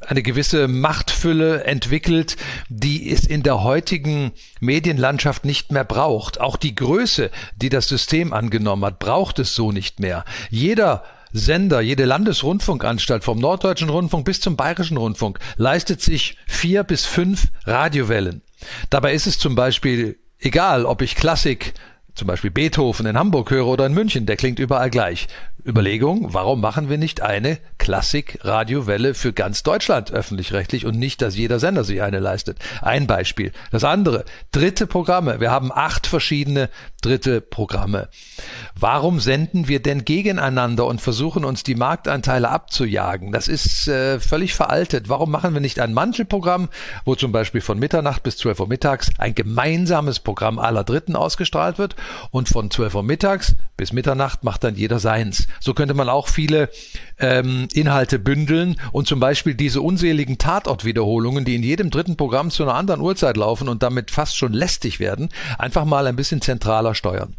eine 0.00 0.22
gewisse 0.22 0.68
Machtfülle 0.68 1.64
entwickelt, 1.64 2.36
die 2.68 3.10
es 3.10 3.24
in 3.24 3.42
der 3.42 3.62
heutigen 3.62 4.32
Medienlandschaft 4.60 5.44
nicht 5.44 5.72
mehr 5.72 5.84
braucht. 5.84 6.40
Auch 6.40 6.56
die 6.56 6.74
Größe, 6.74 7.30
die 7.56 7.68
das 7.68 7.88
System 7.88 8.32
angenommen 8.32 8.84
hat, 8.84 8.98
braucht 8.98 9.38
es 9.38 9.54
so 9.54 9.72
nicht 9.72 10.00
mehr. 10.00 10.24
Jeder 10.50 11.04
Sender, 11.32 11.80
jede 11.80 12.04
Landesrundfunkanstalt 12.04 13.24
vom 13.24 13.38
Norddeutschen 13.38 13.90
Rundfunk 13.90 14.24
bis 14.24 14.40
zum 14.40 14.56
Bayerischen 14.56 14.96
Rundfunk 14.96 15.38
leistet 15.56 16.00
sich 16.00 16.38
vier 16.46 16.82
bis 16.82 17.04
fünf 17.04 17.48
Radiowellen. 17.64 18.42
Dabei 18.90 19.12
ist 19.12 19.26
es 19.26 19.38
zum 19.38 19.54
Beispiel 19.54 20.18
egal, 20.38 20.86
ob 20.86 21.02
ich 21.02 21.14
Klassik, 21.14 21.74
zum 22.14 22.26
Beispiel 22.26 22.50
Beethoven 22.50 23.06
in 23.06 23.18
Hamburg 23.18 23.50
höre 23.50 23.66
oder 23.66 23.86
in 23.86 23.92
München, 23.92 24.24
der 24.24 24.36
klingt 24.36 24.58
überall 24.58 24.88
gleich. 24.88 25.28
Überlegung, 25.66 26.32
warum 26.32 26.60
machen 26.60 26.88
wir 26.88 26.96
nicht 26.96 27.22
eine 27.22 27.58
Klassik-Radiowelle 27.78 29.14
für 29.14 29.32
ganz 29.32 29.64
Deutschland 29.64 30.12
öffentlich-rechtlich 30.12 30.86
und 30.86 30.96
nicht, 30.96 31.20
dass 31.22 31.36
jeder 31.36 31.58
Sender 31.58 31.82
sich 31.82 32.02
eine 32.02 32.20
leistet? 32.20 32.58
Ein 32.82 33.08
Beispiel. 33.08 33.50
Das 33.72 33.82
andere, 33.82 34.24
dritte 34.52 34.86
Programme. 34.86 35.40
Wir 35.40 35.50
haben 35.50 35.72
acht 35.72 36.06
verschiedene 36.06 36.70
dritte 37.02 37.40
Programme. 37.40 38.08
Warum 38.78 39.18
senden 39.18 39.66
wir 39.66 39.82
denn 39.82 40.04
gegeneinander 40.04 40.86
und 40.86 41.00
versuchen 41.00 41.44
uns 41.44 41.64
die 41.64 41.74
Marktanteile 41.74 42.48
abzujagen? 42.48 43.32
Das 43.32 43.48
ist 43.48 43.88
äh, 43.88 44.20
völlig 44.20 44.54
veraltet. 44.54 45.08
Warum 45.08 45.32
machen 45.32 45.52
wir 45.52 45.60
nicht 45.60 45.80
ein 45.80 45.92
Mantelprogramm, 45.92 46.68
wo 47.04 47.16
zum 47.16 47.32
Beispiel 47.32 47.60
von 47.60 47.78
Mitternacht 47.78 48.22
bis 48.22 48.36
12 48.36 48.60
Uhr 48.60 48.68
mittags 48.68 49.10
ein 49.18 49.34
gemeinsames 49.34 50.20
Programm 50.20 50.60
aller 50.60 50.84
Dritten 50.84 51.16
ausgestrahlt 51.16 51.78
wird 51.78 51.96
und 52.30 52.48
von 52.48 52.70
12 52.70 52.94
Uhr 52.94 53.02
mittags 53.02 53.56
bis 53.76 53.92
Mitternacht 53.92 54.44
macht 54.44 54.64
dann 54.64 54.74
jeder 54.74 54.98
seins. 54.98 55.46
So 55.60 55.74
könnte 55.74 55.94
man 55.94 56.08
auch 56.08 56.28
viele 56.28 56.70
ähm, 57.18 57.68
Inhalte 57.72 58.18
bündeln 58.18 58.76
und 58.92 59.06
zum 59.06 59.20
Beispiel 59.20 59.54
diese 59.54 59.80
unseligen 59.80 60.38
Tatortwiederholungen, 60.38 61.44
die 61.44 61.56
in 61.56 61.62
jedem 61.62 61.90
dritten 61.90 62.16
Programm 62.16 62.50
zu 62.50 62.62
einer 62.62 62.74
anderen 62.74 63.00
Uhrzeit 63.00 63.36
laufen 63.36 63.68
und 63.68 63.82
damit 63.82 64.10
fast 64.10 64.36
schon 64.36 64.52
lästig 64.52 65.00
werden, 65.00 65.28
einfach 65.58 65.84
mal 65.84 66.06
ein 66.06 66.16
bisschen 66.16 66.40
zentraler 66.40 66.94
steuern. 66.94 67.36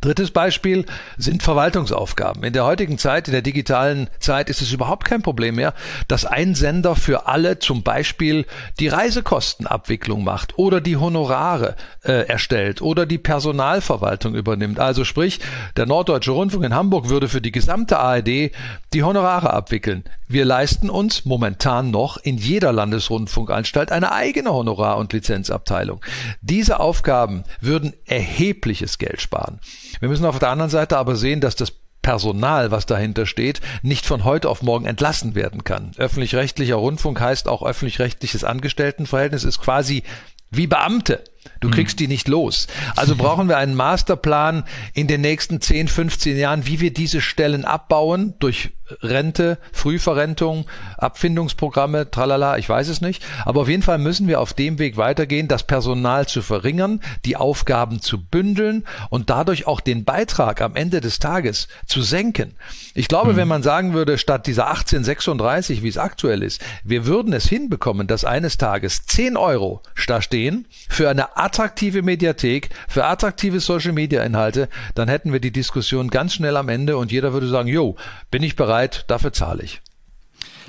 Drittes 0.00 0.30
Beispiel 0.30 0.86
sind 1.16 1.42
Verwaltungsaufgaben. 1.42 2.44
In 2.44 2.52
der 2.52 2.64
heutigen 2.64 2.98
Zeit, 2.98 3.26
in 3.26 3.32
der 3.32 3.42
digitalen 3.42 4.08
Zeit, 4.20 4.48
ist 4.48 4.62
es 4.62 4.72
überhaupt 4.72 5.04
kein 5.04 5.22
Problem 5.22 5.56
mehr, 5.56 5.74
dass 6.06 6.24
ein 6.24 6.54
Sender 6.54 6.94
für 6.94 7.26
alle 7.26 7.58
zum 7.58 7.82
Beispiel 7.82 8.46
die 8.78 8.88
Reisekostenabwicklung 8.88 10.22
macht 10.22 10.56
oder 10.56 10.80
die 10.80 10.96
Honorare 10.96 11.74
äh, 12.04 12.28
erstellt 12.28 12.80
oder 12.80 13.06
die 13.06 13.18
Personalverwaltung 13.18 14.34
übernimmt. 14.34 14.78
Also 14.78 15.04
sprich, 15.04 15.40
der 15.76 15.86
Norddeutsche 15.86 16.30
Rundfunk 16.30 16.64
in 16.64 16.74
Hamburg 16.74 17.08
würde 17.08 17.28
für 17.28 17.40
die 17.40 17.52
gesamte 17.52 17.98
ARD 17.98 18.52
die 18.92 19.02
Honorare 19.02 19.52
abwickeln. 19.52 20.04
Wir 20.28 20.44
leisten 20.44 20.90
uns 20.90 21.24
momentan 21.24 21.90
noch 21.90 22.18
in 22.18 22.36
jeder 22.36 22.72
Landesrundfunkanstalt 22.72 23.90
eine 23.90 24.12
eigene 24.12 24.52
Honorar- 24.52 24.98
und 24.98 25.12
Lizenzabteilung. 25.12 26.04
Diese 26.40 26.80
Aufgaben 26.80 27.44
würden 27.60 27.94
erhebliches 28.06 28.98
Geld 28.98 29.20
sparen. 29.20 29.58
Wir 30.00 30.08
müssen 30.08 30.24
auf 30.24 30.38
der 30.38 30.50
anderen 30.50 30.70
Seite 30.70 30.98
aber 30.98 31.16
sehen, 31.16 31.40
dass 31.40 31.56
das 31.56 31.72
Personal, 32.02 32.70
was 32.70 32.86
dahinter 32.86 33.26
steht, 33.26 33.60
nicht 33.82 34.06
von 34.06 34.24
heute 34.24 34.48
auf 34.48 34.62
morgen 34.62 34.86
entlassen 34.86 35.34
werden 35.34 35.64
kann. 35.64 35.92
Öffentlich-rechtlicher 35.98 36.76
Rundfunk 36.76 37.20
heißt 37.20 37.48
auch 37.48 37.62
öffentlich-rechtliches 37.62 38.44
Angestelltenverhältnis 38.44 39.44
ist 39.44 39.60
quasi 39.60 40.04
wie 40.50 40.66
Beamte. 40.66 41.22
Du 41.60 41.70
kriegst 41.70 41.96
mhm. 41.96 41.98
die 41.98 42.08
nicht 42.08 42.28
los. 42.28 42.66
Also 42.96 43.16
brauchen 43.16 43.48
wir 43.48 43.56
einen 43.56 43.74
Masterplan 43.74 44.64
in 44.94 45.06
den 45.06 45.20
nächsten 45.20 45.60
10, 45.60 45.88
15 45.88 46.36
Jahren, 46.36 46.66
wie 46.66 46.80
wir 46.80 46.92
diese 46.92 47.20
Stellen 47.20 47.64
abbauen 47.64 48.34
durch 48.38 48.70
Rente, 49.02 49.58
Frühverrentung, 49.72 50.66
Abfindungsprogramme, 50.96 52.10
tralala, 52.10 52.58
ich 52.58 52.68
weiß 52.68 52.88
es 52.88 53.00
nicht. 53.00 53.24
Aber 53.44 53.62
auf 53.62 53.68
jeden 53.68 53.82
Fall 53.82 53.98
müssen 53.98 54.28
wir 54.28 54.40
auf 54.40 54.54
dem 54.54 54.78
Weg 54.78 54.96
weitergehen, 54.96 55.48
das 55.48 55.64
Personal 55.64 56.26
zu 56.26 56.42
verringern, 56.42 57.00
die 57.24 57.36
Aufgaben 57.36 58.00
zu 58.00 58.22
bündeln 58.22 58.86
und 59.10 59.30
dadurch 59.30 59.66
auch 59.66 59.80
den 59.80 60.04
Beitrag 60.04 60.60
am 60.62 60.74
Ende 60.74 61.00
des 61.00 61.18
Tages 61.18 61.68
zu 61.86 62.02
senken. 62.02 62.54
Ich 62.94 63.08
glaube, 63.08 63.34
mhm. 63.34 63.36
wenn 63.36 63.48
man 63.48 63.62
sagen 63.62 63.92
würde, 63.92 64.16
statt 64.18 64.46
dieser 64.46 64.68
1836, 64.68 65.82
wie 65.82 65.88
es 65.88 65.98
aktuell 65.98 66.42
ist, 66.42 66.62
wir 66.82 67.06
würden 67.06 67.32
es 67.32 67.46
hinbekommen, 67.46 68.06
dass 68.06 68.24
eines 68.24 68.56
Tages 68.56 69.04
10 69.06 69.36
Euro 69.36 69.82
da 70.06 70.22
stehen 70.22 70.66
für 70.88 71.10
eine 71.10 71.36
attraktive 71.38 72.02
Mediathek, 72.02 72.70
für 72.88 73.04
attraktive 73.04 73.60
Social 73.60 73.92
Media 73.92 74.22
Inhalte, 74.22 74.68
dann 74.94 75.08
hätten 75.08 75.32
wir 75.32 75.40
die 75.40 75.52
Diskussion 75.52 76.08
ganz 76.08 76.34
schnell 76.34 76.56
am 76.56 76.68
Ende 76.68 76.96
und 76.96 77.12
jeder 77.12 77.32
würde 77.32 77.48
sagen, 77.48 77.68
jo, 77.68 77.96
bin 78.30 78.42
ich 78.42 78.56
bereit, 78.56 79.04
dafür 79.08 79.32
zahle 79.32 79.62
ich. 79.62 79.80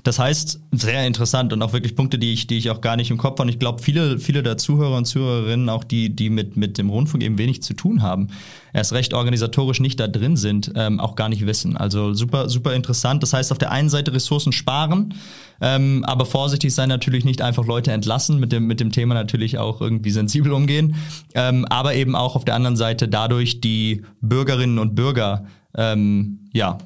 Das 0.04 0.20
heißt, 0.20 0.62
sehr 0.72 1.06
interessant 1.06 1.54
und 1.54 1.62
auch 1.62 1.74
wirklich 1.74 1.96
Punkte, 1.96 2.18
die 2.18 2.34
ich, 2.34 2.48
die 2.48 2.58
ich 2.58 2.70
auch 2.70 2.82
gar 2.82 2.96
nicht 2.96 3.12
im 3.12 3.18
Kopf 3.18 3.34
habe. 3.34 3.44
Und 3.44 3.50
ich 3.50 3.60
glaube, 3.60 3.82
viele, 3.82 4.20
viele 4.20 4.44
der 4.44 4.58
Zuhörer 4.58 4.98
und 4.98 5.06
Zuhörerinnen, 5.06 5.70
auch 5.70 5.84
die, 5.84 6.16
die 6.16 6.30
mit, 6.30 6.58
mit 6.58 6.78
dem 6.78 6.90
Rundfunk 6.90 7.24
eben 7.24 7.38
wenig 7.38 7.62
zu 7.64 7.74
tun 7.74 8.02
haben, 8.02 8.28
erst 8.74 8.94
recht 8.94 9.14
organisatorisch 9.14 9.80
nicht 9.80 10.00
da 10.00 10.08
drin 10.08 10.38
sind, 10.38 10.72
ähm, 10.76 11.00
auch 11.00 11.16
gar 11.16 11.30
nicht 11.30 11.46
wissen. 11.46 11.76
Also 11.78 12.14
super, 12.14 12.50
super 12.50 12.74
interessant. 12.74 13.24
Das 13.24 13.34
heißt, 13.34 13.52
auf 13.52 13.58
der 13.58 13.72
einen 13.72 13.90
Seite 13.90 14.14
Ressourcen 14.14 14.52
sparen, 14.52 15.14
ähm, 15.62 16.04
aber 16.06 16.26
vorsichtig 16.26 16.74
sein 16.74 16.90
natürlich 16.90 17.26
nicht 17.26 17.42
einfach 17.42 17.66
Leute 17.66 17.92
entlassen, 17.92 18.40
mit 18.40 18.52
dem, 18.52 18.68
mit 18.68 18.80
dem 18.80 18.92
Thema 18.92 19.14
natürlich 19.14 19.58
auch 19.58 19.82
irgendwie 19.82 20.12
sensibel 20.12 20.54
umgehen, 20.54 20.96
ähm, 21.34 21.66
aber 21.66 21.96
eben 21.96 22.16
auch 22.16 22.36
auf 22.36 22.46
der 22.46 22.56
anderen 22.56 22.78
Seite 22.78 23.08
dadurch 23.08 23.62
die 23.62 24.04
Bürgerinnen 24.22 24.80
und 24.80 24.96
Bürger 24.96 25.46
ähm, 25.76 26.50
ja 26.54 26.78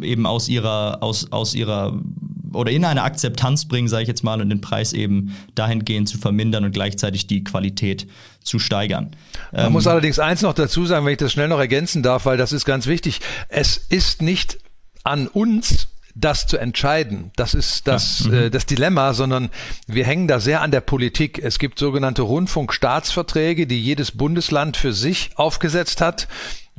eben 0.00 0.26
aus 0.26 0.48
ihrer 0.48 1.02
aus 1.02 1.30
aus 1.30 1.54
ihrer 1.54 2.00
oder 2.52 2.70
in 2.70 2.84
eine 2.84 3.02
Akzeptanz 3.02 3.66
bringen, 3.66 3.88
sage 3.88 4.02
ich 4.02 4.08
jetzt 4.08 4.24
mal, 4.24 4.40
und 4.40 4.50
den 4.50 4.60
Preis 4.60 4.92
eben 4.92 5.36
dahingehend 5.54 6.08
zu 6.08 6.18
vermindern 6.18 6.64
und 6.64 6.72
gleichzeitig 6.72 7.26
die 7.26 7.44
Qualität 7.44 8.06
zu 8.42 8.58
steigern. 8.58 9.16
Man 9.52 9.66
ähm, 9.66 9.72
muss 9.72 9.86
allerdings 9.86 10.18
eins 10.18 10.42
noch 10.42 10.54
dazu 10.54 10.86
sagen, 10.86 11.04
wenn 11.04 11.12
ich 11.12 11.18
das 11.18 11.32
schnell 11.32 11.48
noch 11.48 11.58
ergänzen 11.58 12.02
darf, 12.02 12.26
weil 12.26 12.36
das 12.36 12.52
ist 12.52 12.64
ganz 12.64 12.86
wichtig. 12.86 13.20
Es 13.48 13.76
ist 13.76 14.22
nicht 14.22 14.58
an 15.04 15.26
uns, 15.26 15.88
das 16.14 16.46
zu 16.46 16.58
entscheiden. 16.58 17.30
Das 17.36 17.54
ist 17.54 17.86
das, 17.86 18.20
ja. 18.24 18.28
mhm. 18.28 18.34
äh, 18.34 18.50
das 18.50 18.66
Dilemma, 18.66 19.14
sondern 19.14 19.50
wir 19.86 20.04
hängen 20.04 20.26
da 20.26 20.40
sehr 20.40 20.62
an 20.62 20.70
der 20.70 20.80
Politik. 20.80 21.38
Es 21.38 21.58
gibt 21.58 21.78
sogenannte 21.78 22.22
Rundfunkstaatsverträge, 22.22 23.66
die 23.66 23.80
jedes 23.80 24.12
Bundesland 24.12 24.76
für 24.76 24.92
sich 24.92 25.30
aufgesetzt 25.36 26.00
hat 26.00 26.28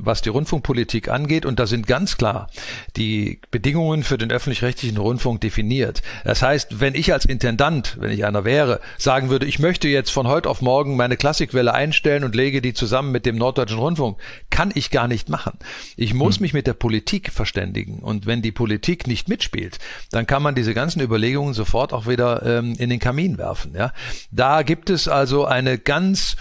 was 0.04 0.22
die 0.22 0.28
Rundfunkpolitik 0.28 1.08
angeht. 1.08 1.46
Und 1.46 1.58
da 1.58 1.66
sind 1.66 1.86
ganz 1.86 2.16
klar 2.16 2.48
die 2.96 3.40
Bedingungen 3.50 4.02
für 4.02 4.18
den 4.18 4.30
öffentlich-rechtlichen 4.30 4.98
Rundfunk 4.98 5.40
definiert. 5.40 6.02
Das 6.24 6.42
heißt, 6.42 6.80
wenn 6.80 6.94
ich 6.94 7.12
als 7.12 7.24
Intendant, 7.24 7.96
wenn 8.00 8.10
ich 8.10 8.24
einer 8.24 8.44
wäre, 8.44 8.80
sagen 8.98 9.30
würde, 9.30 9.46
ich 9.46 9.58
möchte 9.58 9.88
jetzt 9.88 10.10
von 10.10 10.26
heute 10.26 10.48
auf 10.48 10.60
morgen 10.60 10.96
meine 10.96 11.16
Klassikwelle 11.16 11.74
einstellen 11.74 12.24
und 12.24 12.34
lege 12.34 12.60
die 12.60 12.74
zusammen 12.74 13.12
mit 13.12 13.26
dem 13.26 13.36
Norddeutschen 13.36 13.78
Rundfunk, 13.78 14.18
kann 14.50 14.72
ich 14.74 14.90
gar 14.90 15.08
nicht 15.08 15.28
machen. 15.28 15.58
Ich 15.96 16.14
muss 16.14 16.36
hm. 16.36 16.42
mich 16.42 16.52
mit 16.52 16.66
der 16.66 16.74
Politik 16.74 17.32
verständigen. 17.32 18.00
Und 18.00 18.26
wenn 18.26 18.42
die 18.42 18.52
Politik 18.52 19.06
nicht 19.06 19.28
mitspielt, 19.28 19.78
dann 20.10 20.26
kann 20.26 20.42
man 20.42 20.54
diese 20.54 20.74
ganzen 20.74 21.00
Überlegungen 21.00 21.54
sofort 21.54 21.92
auch 21.92 22.06
wieder 22.06 22.44
ähm, 22.44 22.74
in 22.78 22.90
den 22.90 22.98
Kamin 22.98 23.38
werfen. 23.38 23.74
Ja? 23.74 23.92
Da 24.30 24.62
gibt 24.62 24.90
es 24.90 25.08
also 25.08 25.44
eine 25.44 25.78
ganz 25.78 26.36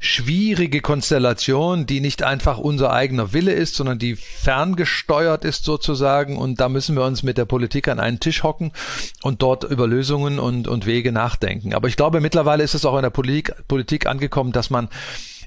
schwierige 0.00 0.80
Konstellation, 0.80 1.86
die 1.86 2.00
nicht 2.00 2.22
einfach 2.22 2.58
unser 2.58 2.92
eigener 2.92 3.32
Wille 3.32 3.52
ist, 3.52 3.74
sondern 3.74 3.98
die 3.98 4.16
ferngesteuert 4.16 5.44
ist 5.44 5.64
sozusagen. 5.64 6.36
Und 6.36 6.60
da 6.60 6.68
müssen 6.68 6.96
wir 6.96 7.04
uns 7.04 7.22
mit 7.22 7.38
der 7.38 7.44
Politik 7.44 7.88
an 7.88 8.00
einen 8.00 8.20
Tisch 8.20 8.42
hocken 8.42 8.72
und 9.22 9.42
dort 9.42 9.64
über 9.64 9.86
Lösungen 9.86 10.38
und, 10.38 10.68
und 10.68 10.86
Wege 10.86 11.12
nachdenken. 11.12 11.74
Aber 11.74 11.88
ich 11.88 11.96
glaube, 11.96 12.20
mittlerweile 12.20 12.64
ist 12.64 12.74
es 12.74 12.84
auch 12.84 12.96
in 12.96 13.02
der 13.02 13.10
Politik, 13.10 13.54
Politik 13.68 14.06
angekommen, 14.06 14.52
dass 14.52 14.70
man 14.70 14.88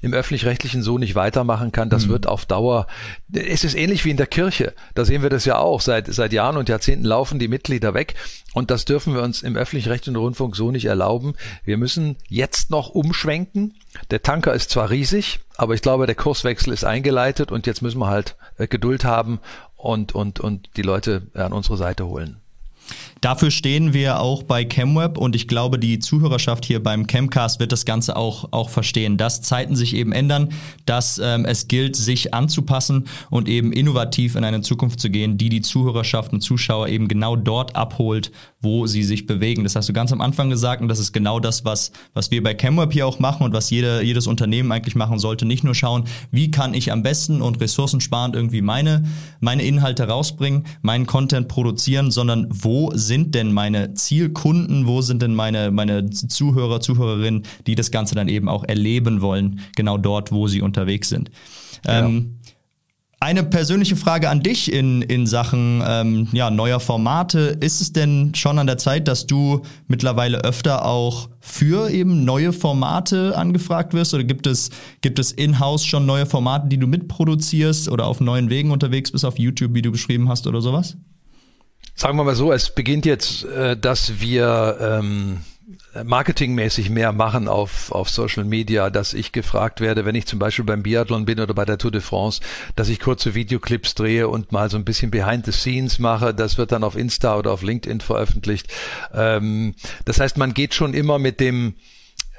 im 0.02 0.14
öffentlich-rechtlichen 0.14 0.82
so 0.82 0.98
nicht 0.98 1.14
weitermachen 1.14 1.72
kann. 1.72 1.90
Das 1.90 2.06
mhm. 2.06 2.10
wird 2.10 2.26
auf 2.26 2.46
Dauer, 2.46 2.86
es 3.32 3.64
ist 3.64 3.74
ähnlich 3.74 4.04
wie 4.04 4.10
in 4.10 4.16
der 4.16 4.26
Kirche. 4.26 4.74
Da 4.94 5.04
sehen 5.04 5.22
wir 5.22 5.30
das 5.30 5.44
ja 5.44 5.58
auch. 5.58 5.80
Seit, 5.80 6.12
seit 6.12 6.32
Jahren 6.32 6.56
und 6.56 6.68
Jahrzehnten 6.68 7.04
laufen 7.04 7.38
die 7.38 7.48
Mitglieder 7.48 7.94
weg. 7.94 8.14
Und 8.52 8.70
das 8.70 8.84
dürfen 8.84 9.14
wir 9.14 9.22
uns 9.22 9.42
im 9.42 9.56
öffentlich-rechtlichen 9.56 10.16
Rundfunk 10.16 10.56
so 10.56 10.70
nicht 10.70 10.86
erlauben. 10.86 11.34
Wir 11.64 11.76
müssen 11.76 12.16
jetzt 12.28 12.70
noch 12.70 12.90
umschwenken. 12.90 13.74
Der 14.10 14.22
Tanker 14.22 14.54
ist 14.54 14.70
zwar 14.70 14.90
riesig, 14.90 15.40
aber 15.56 15.74
ich 15.74 15.82
glaube, 15.82 16.06
der 16.06 16.14
Kurswechsel 16.14 16.72
ist 16.72 16.84
eingeleitet 16.84 17.52
und 17.52 17.66
jetzt 17.66 17.82
müssen 17.82 17.98
wir 17.98 18.08
halt 18.08 18.36
äh, 18.58 18.66
Geduld 18.66 19.04
haben 19.04 19.40
und, 19.76 20.14
und, 20.14 20.40
und 20.40 20.70
die 20.76 20.82
Leute 20.82 21.22
an 21.34 21.52
unsere 21.52 21.76
Seite 21.76 22.06
holen. 22.06 22.40
Dafür 23.20 23.50
stehen 23.50 23.92
wir 23.92 24.20
auch 24.20 24.44
bei 24.44 24.64
ChemWeb 24.64 25.18
und 25.18 25.36
ich 25.36 25.46
glaube, 25.46 25.78
die 25.78 25.98
Zuhörerschaft 25.98 26.64
hier 26.64 26.82
beim 26.82 27.06
Chemcast 27.06 27.60
wird 27.60 27.70
das 27.70 27.84
Ganze 27.84 28.16
auch, 28.16 28.48
auch 28.50 28.70
verstehen, 28.70 29.18
dass 29.18 29.42
Zeiten 29.42 29.76
sich 29.76 29.94
eben 29.94 30.12
ändern, 30.12 30.48
dass 30.86 31.20
ähm, 31.22 31.44
es 31.44 31.68
gilt, 31.68 31.96
sich 31.96 32.32
anzupassen 32.32 33.08
und 33.28 33.46
eben 33.46 33.74
innovativ 33.74 34.36
in 34.36 34.44
eine 34.44 34.62
Zukunft 34.62 35.00
zu 35.00 35.10
gehen, 35.10 35.36
die 35.36 35.50
die 35.50 35.60
Zuhörerschaft 35.60 36.32
und 36.32 36.40
Zuschauer 36.40 36.88
eben 36.88 37.08
genau 37.08 37.36
dort 37.36 37.76
abholt, 37.76 38.32
wo 38.62 38.86
sie 38.86 39.02
sich 39.02 39.26
bewegen. 39.26 39.64
Das 39.64 39.76
hast 39.76 39.90
du 39.90 39.92
ganz 39.92 40.12
am 40.12 40.22
Anfang 40.22 40.48
gesagt 40.48 40.80
und 40.80 40.88
das 40.88 40.98
ist 40.98 41.12
genau 41.12 41.40
das, 41.40 41.66
was, 41.66 41.92
was 42.14 42.30
wir 42.30 42.42
bei 42.42 42.54
ChemWeb 42.54 42.90
hier 42.90 43.06
auch 43.06 43.18
machen 43.18 43.42
und 43.42 43.52
was 43.52 43.68
jede, 43.68 44.02
jedes 44.02 44.28
Unternehmen 44.28 44.72
eigentlich 44.72 44.94
machen 44.94 45.18
sollte. 45.18 45.44
Nicht 45.44 45.62
nur 45.62 45.74
schauen, 45.74 46.04
wie 46.30 46.50
kann 46.50 46.72
ich 46.72 46.90
am 46.90 47.02
besten 47.02 47.42
und 47.42 47.60
ressourcensparend 47.60 48.34
irgendwie 48.34 48.62
meine, 48.62 49.04
meine 49.40 49.62
Inhalte 49.62 50.04
rausbringen, 50.08 50.64
meinen 50.80 51.04
Content 51.04 51.48
produzieren, 51.48 52.10
sondern 52.10 52.46
wo 52.48 52.90
sind 52.94 53.09
denn 53.18 53.52
meine 53.52 53.94
Zielkunden, 53.94 54.86
wo 54.86 55.02
sind 55.02 55.22
denn 55.22 55.34
meine, 55.34 55.70
meine 55.70 56.10
Zuhörer, 56.10 56.80
Zuhörerinnen, 56.80 57.42
die 57.66 57.74
das 57.74 57.90
Ganze 57.90 58.14
dann 58.14 58.28
eben 58.28 58.48
auch 58.48 58.64
erleben 58.64 59.20
wollen, 59.20 59.60
genau 59.76 59.98
dort, 59.98 60.32
wo 60.32 60.48
sie 60.48 60.62
unterwegs 60.62 61.08
sind. 61.08 61.30
Ja. 61.84 62.06
Ähm, 62.06 62.40
eine 63.22 63.44
persönliche 63.44 63.96
Frage 63.96 64.30
an 64.30 64.42
dich 64.42 64.72
in, 64.72 65.02
in 65.02 65.26
Sachen 65.26 65.82
ähm, 65.86 66.28
ja, 66.32 66.50
neuer 66.50 66.80
Formate. 66.80 67.58
Ist 67.60 67.82
es 67.82 67.92
denn 67.92 68.34
schon 68.34 68.58
an 68.58 68.66
der 68.66 68.78
Zeit, 68.78 69.08
dass 69.08 69.26
du 69.26 69.60
mittlerweile 69.88 70.38
öfter 70.42 70.86
auch 70.86 71.28
für 71.38 71.90
eben 71.90 72.24
neue 72.24 72.54
Formate 72.54 73.36
angefragt 73.36 73.92
wirst? 73.92 74.14
Oder 74.14 74.24
gibt 74.24 74.46
es, 74.46 74.70
gibt 75.02 75.18
es 75.18 75.32
in-house 75.32 75.84
schon 75.84 76.06
neue 76.06 76.24
Formate, 76.24 76.68
die 76.68 76.78
du 76.78 76.86
mitproduzierst 76.86 77.90
oder 77.90 78.06
auf 78.06 78.20
neuen 78.20 78.48
Wegen 78.48 78.70
unterwegs 78.70 79.12
bist, 79.12 79.26
auf 79.26 79.38
YouTube, 79.38 79.74
wie 79.74 79.82
du 79.82 79.92
beschrieben 79.92 80.30
hast 80.30 80.46
oder 80.46 80.62
sowas? 80.62 80.96
Sagen 82.00 82.16
wir 82.16 82.24
mal 82.24 82.34
so, 82.34 82.50
es 82.50 82.70
beginnt 82.70 83.04
jetzt, 83.04 83.44
äh, 83.44 83.76
dass 83.76 84.20
wir 84.20 84.78
ähm, 84.80 85.40
marketingmäßig 86.02 86.88
mehr 86.88 87.12
machen 87.12 87.46
auf, 87.46 87.92
auf 87.92 88.08
Social 88.08 88.44
Media, 88.44 88.88
dass 88.88 89.12
ich 89.12 89.32
gefragt 89.32 89.82
werde, 89.82 90.06
wenn 90.06 90.14
ich 90.14 90.24
zum 90.24 90.38
Beispiel 90.38 90.64
beim 90.64 90.82
Biathlon 90.82 91.26
bin 91.26 91.40
oder 91.40 91.52
bei 91.52 91.66
der 91.66 91.76
Tour 91.76 91.90
de 91.90 92.00
France, 92.00 92.40
dass 92.74 92.88
ich 92.88 93.00
kurze 93.00 93.34
Videoclips 93.34 93.96
drehe 93.96 94.28
und 94.28 94.50
mal 94.50 94.70
so 94.70 94.78
ein 94.78 94.86
bisschen 94.86 95.10
Behind 95.10 95.44
the 95.44 95.52
Scenes 95.52 95.98
mache. 95.98 96.32
Das 96.32 96.56
wird 96.56 96.72
dann 96.72 96.84
auf 96.84 96.96
Insta 96.96 97.36
oder 97.36 97.52
auf 97.52 97.60
LinkedIn 97.60 98.00
veröffentlicht. 98.00 98.68
Ähm, 99.12 99.74
das 100.06 100.20
heißt, 100.20 100.38
man 100.38 100.54
geht 100.54 100.72
schon 100.72 100.94
immer 100.94 101.18
mit 101.18 101.38
dem 101.38 101.74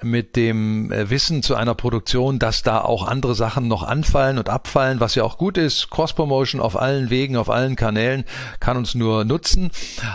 mit 0.03 0.35
dem 0.35 0.91
äh, 0.91 1.09
Wissen 1.09 1.43
zu 1.43 1.55
einer 1.55 1.75
Produktion, 1.75 2.39
dass 2.39 2.63
da 2.63 2.81
auch 2.81 3.07
andere 3.07 3.35
Sachen 3.35 3.67
noch 3.67 3.83
anfallen 3.83 4.37
und 4.37 4.49
abfallen, 4.49 4.99
was 4.99 5.15
ja 5.15 5.23
auch 5.23 5.37
gut 5.37 5.57
ist. 5.57 5.89
Cross-Promotion 5.89 6.61
auf 6.61 6.79
allen 6.79 7.09
Wegen, 7.09 7.37
auf 7.37 7.49
allen 7.49 7.75
Kanälen 7.75 8.25
kann 8.59 8.77
uns 8.77 8.95
nur 8.95 9.25
nutzen. 9.25 9.71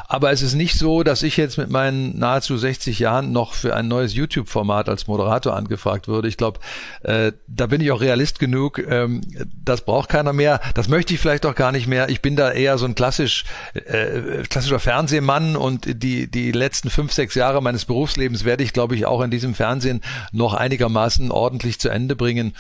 Aber 0.09 0.33
es 0.33 0.43
ist 0.43 0.55
nicht 0.55 0.79
so, 0.79 1.03
dass 1.03 1.23
ich 1.23 1.37
jetzt 1.37 1.59
mit 1.59 1.71
meinen 1.71 2.19
nahezu 2.19 2.57
60 2.57 2.99
Jahren 2.99 3.33
noch 3.33 3.55
für 3.55 3.75
ein 3.75 3.89
neues 3.89 4.15
YouTube-Format 4.15 4.89
als 4.89 5.07
Moderator 5.07 5.57
angefragt 5.57 6.09
würde. 6.09 6.29
Ich 6.29 6.37
glaube, 6.37 6.61
äh, 7.03 7.33
da 7.47 7.67
bin 7.67 7.81
ich 7.81 7.93
auch 7.93 8.01
realist 8.01 8.39
genug. 8.39 8.79
Ähm, 8.79 9.21
das 9.65 9.83
braucht 9.83 10.09
keiner 10.09 10.33
mehr. 10.33 10.61
Das 10.75 10.89
möchte 10.89 11.15
ich 11.15 11.21
vielleicht 11.21 11.47
auch 11.47 11.55
gar 11.55 11.73
nicht 11.73 11.87
mehr. 11.87 12.09
Ich 12.09 12.23
bin 12.23 12.37
da 12.37 12.51
eher 12.51 12.79
so 12.79 12.87
ein 12.87 12.95
klassisch, 12.95 13.45
äh, 13.75 14.43
klassischer 14.49 14.81
Fernsehmann 14.81 15.57
und 15.57 16.03
die, 16.03 16.31
die 16.31 16.53
letzten 16.53 16.91
fünf, 16.91 17.13
sechs 17.13 17.35
Jahre 17.35 17.63
meines 17.63 17.85
Berufslebens 17.85 18.45
werde 18.45 18.65
ich, 18.65 18.73
glaube 18.73 18.95
ich, 18.97 19.07
auch 19.07 19.21
in 19.23 19.31
diesem 19.31 19.55
Fernsehen 19.55 19.76
Fernsehen 19.77 20.01
noch 20.33 20.55
einigermaßen 20.55 21.31
ordentlich 21.31 21.79
zu 21.79 21.89
Ende 21.89 22.17
bringen. 22.17 22.55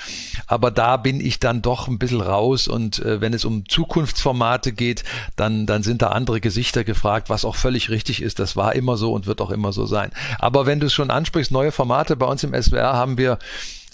Aber 0.47 0.71
da 0.71 0.97
bin 0.99 1.21
ich 1.21 1.41
dann 1.41 1.63
doch 1.63 1.89
ein 1.89 1.99
bisschen 1.99 2.21
raus 2.21 2.69
und 2.69 2.99
äh, 2.99 3.21
wenn 3.21 3.33
es 3.33 3.45
um 3.45 3.69
Zukunftsformate 3.69 4.73
geht, 4.73 5.05
dann, 5.35 5.67
dann 5.67 5.83
sind 5.83 6.03
da 6.03 6.09
andere 6.09 6.41
Gesichter 6.41 6.85
gefragt, 6.85 7.31
was 7.31 7.45
auch 7.45 7.57
völlig 7.57 7.89
richtig 7.89 8.23
ist. 8.23 8.39
Das 8.39 8.57
war 8.57 8.75
immer 8.75 8.97
so 8.97 9.13
und 9.13 9.27
wird 9.27 9.41
auch 9.41 9.51
immer 9.51 9.73
so 9.73 9.87
sein. 9.87 10.11
Aber 10.39 10.67
wenn 10.67 10.81
du 10.81 10.87
es 10.87 10.95
schon 10.95 11.11
ansprichst, 11.11 11.51
neue 11.51 11.73
Formate 11.73 12.17
bei 12.17 12.27
uns 12.27 12.45
im 12.45 12.61
SWR 12.61 12.93
haben 12.93 13.17
wir 13.17 13.39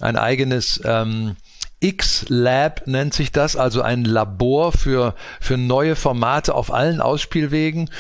ein 0.01 0.17
eigenes 0.17 0.81
ähm, 0.85 1.37
X-Lab 1.83 2.87
nennt 2.87 3.13
sich 3.13 3.33
das, 3.33 3.57
also 3.57 3.83
ein 3.83 4.05
Labor 4.05 4.71
für, 4.73 5.15
für 5.41 5.57
neue 5.57 5.97
Formate 5.97 6.55
auf 6.55 6.73
allen 6.73 7.01
Ausspielwegen. 7.01 7.91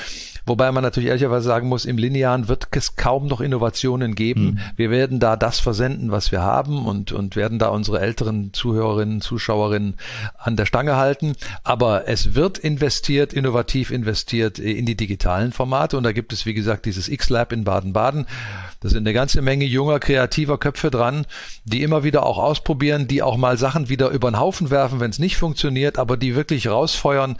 Wobei 0.45 0.73
man 0.73 0.83
natürlich 0.83 1.09
ehrlicherweise 1.09 1.47
sagen 1.47 1.69
muss, 1.69 1.85
im 1.85 1.99
Linearen 1.99 2.49
wird 2.49 2.69
es 2.73 2.97
kaum 2.97 3.27
noch 3.27 3.41
Innovationen 3.41 4.15
geben. 4.15 4.45
Mhm. 4.45 4.61
Wir 4.77 4.91
werden 4.91 5.21
da 5.21 5.37
das 5.37 5.61
versenden, 5.61 6.11
was 6.11 6.33
wir 6.33 6.43
haben 6.43 6.85
und, 6.87 7.13
und 7.13 7.37
werden 7.37 7.59
da 7.59 7.69
unsere 7.69 8.01
älteren 8.01 8.53
Zuhörerinnen, 8.53 9.21
Zuschauerinnen 9.21 9.95
an 10.37 10.57
der 10.57 10.67
Stange 10.67 10.97
halten. 10.97 11.35
Aber 11.63 12.09
es 12.09 12.35
wird 12.35 12.59
investiert, 12.59 13.33
innovativ 13.33 13.91
investiert 13.91 14.59
in 14.59 14.87
die 14.87 14.97
digitalen 14.97 15.53
Formate. 15.53 15.97
Und 15.97 16.03
da 16.03 16.13
gibt 16.13 16.33
es, 16.33 16.45
wie 16.47 16.55
gesagt, 16.55 16.87
dieses 16.87 17.09
X-Lab 17.09 17.53
in 17.53 17.65
Baden-Baden. 17.65 18.27
Da 18.81 18.89
sind 18.89 19.07
eine 19.07 19.13
ganze 19.13 19.43
Menge 19.43 19.65
junger, 19.65 20.01
kreativer 20.01 20.59
Köpfe 20.59 20.91
dran, 20.91 21.25
die 21.65 21.83
immer 21.83 22.03
wieder 22.03 22.27
auch 22.27 22.39
ausprobieren, 22.39 23.07
die 23.07 23.23
auch 23.23 23.37
mal 23.37 23.57
Sachen 23.57 23.89
wieder 23.89 24.11
über 24.11 24.29
den 24.29 24.41
Haufen 24.41 24.71
werfen, 24.71 24.99
wenn 24.99 25.11
es 25.11 25.21
nicht 25.21 25.37
funktioniert, 25.37 25.99
aber 25.99 26.17
die 26.17 26.35
wirklich 26.35 26.67
rausfeuern, 26.67 27.37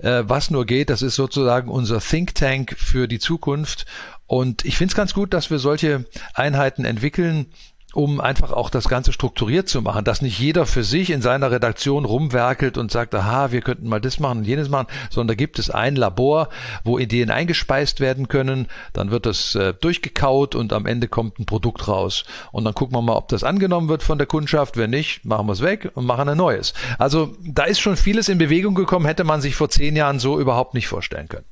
äh, 0.00 0.24
was 0.26 0.50
nur 0.50 0.66
geht. 0.66 0.90
Das 0.90 1.02
ist 1.02 1.14
sozusagen 1.14 1.70
unser 1.70 2.00
Think 2.00 2.34
Tank 2.40 2.74
für 2.78 3.06
die 3.06 3.18
Zukunft. 3.18 3.84
Und 4.26 4.64
ich 4.64 4.78
finde 4.78 4.92
es 4.92 4.96
ganz 4.96 5.12
gut, 5.12 5.34
dass 5.34 5.50
wir 5.50 5.58
solche 5.58 6.06
Einheiten 6.34 6.84
entwickeln, 6.84 7.46
um 7.92 8.20
einfach 8.20 8.52
auch 8.52 8.70
das 8.70 8.88
Ganze 8.88 9.12
strukturiert 9.12 9.68
zu 9.68 9.82
machen, 9.82 10.04
dass 10.04 10.22
nicht 10.22 10.38
jeder 10.38 10.64
für 10.64 10.84
sich 10.84 11.10
in 11.10 11.20
seiner 11.20 11.50
Redaktion 11.50 12.04
rumwerkelt 12.04 12.78
und 12.78 12.90
sagt, 12.90 13.14
aha, 13.14 13.52
wir 13.52 13.60
könnten 13.60 13.88
mal 13.88 14.00
das 14.00 14.20
machen 14.20 14.38
und 14.38 14.44
jenes 14.44 14.68
machen, 14.68 14.86
sondern 15.10 15.28
da 15.28 15.34
gibt 15.34 15.58
es 15.58 15.68
ein 15.70 15.96
Labor, 15.96 16.48
wo 16.84 16.98
Ideen 16.98 17.30
eingespeist 17.30 18.00
werden 18.00 18.28
können, 18.28 18.68
dann 18.92 19.10
wird 19.10 19.26
das 19.26 19.54
äh, 19.54 19.74
durchgekaut 19.74 20.54
und 20.54 20.72
am 20.72 20.86
Ende 20.86 21.08
kommt 21.08 21.40
ein 21.40 21.46
Produkt 21.46 21.88
raus. 21.88 22.24
Und 22.52 22.64
dann 22.64 22.74
gucken 22.74 22.96
wir 22.96 23.02
mal, 23.02 23.16
ob 23.16 23.28
das 23.28 23.44
angenommen 23.44 23.88
wird 23.88 24.02
von 24.02 24.18
der 24.18 24.28
Kundschaft. 24.28 24.76
Wenn 24.76 24.90
nicht, 24.90 25.24
machen 25.24 25.46
wir 25.46 25.52
es 25.52 25.60
weg 25.60 25.90
und 25.94 26.06
machen 26.06 26.28
ein 26.28 26.38
neues. 26.38 26.72
Also 26.98 27.36
da 27.44 27.64
ist 27.64 27.80
schon 27.80 27.96
vieles 27.96 28.28
in 28.28 28.38
Bewegung 28.38 28.74
gekommen, 28.74 29.04
hätte 29.04 29.24
man 29.24 29.40
sich 29.40 29.56
vor 29.56 29.68
zehn 29.68 29.96
Jahren 29.96 30.20
so 30.20 30.40
überhaupt 30.40 30.74
nicht 30.74 30.88
vorstellen 30.88 31.28
können. 31.28 31.49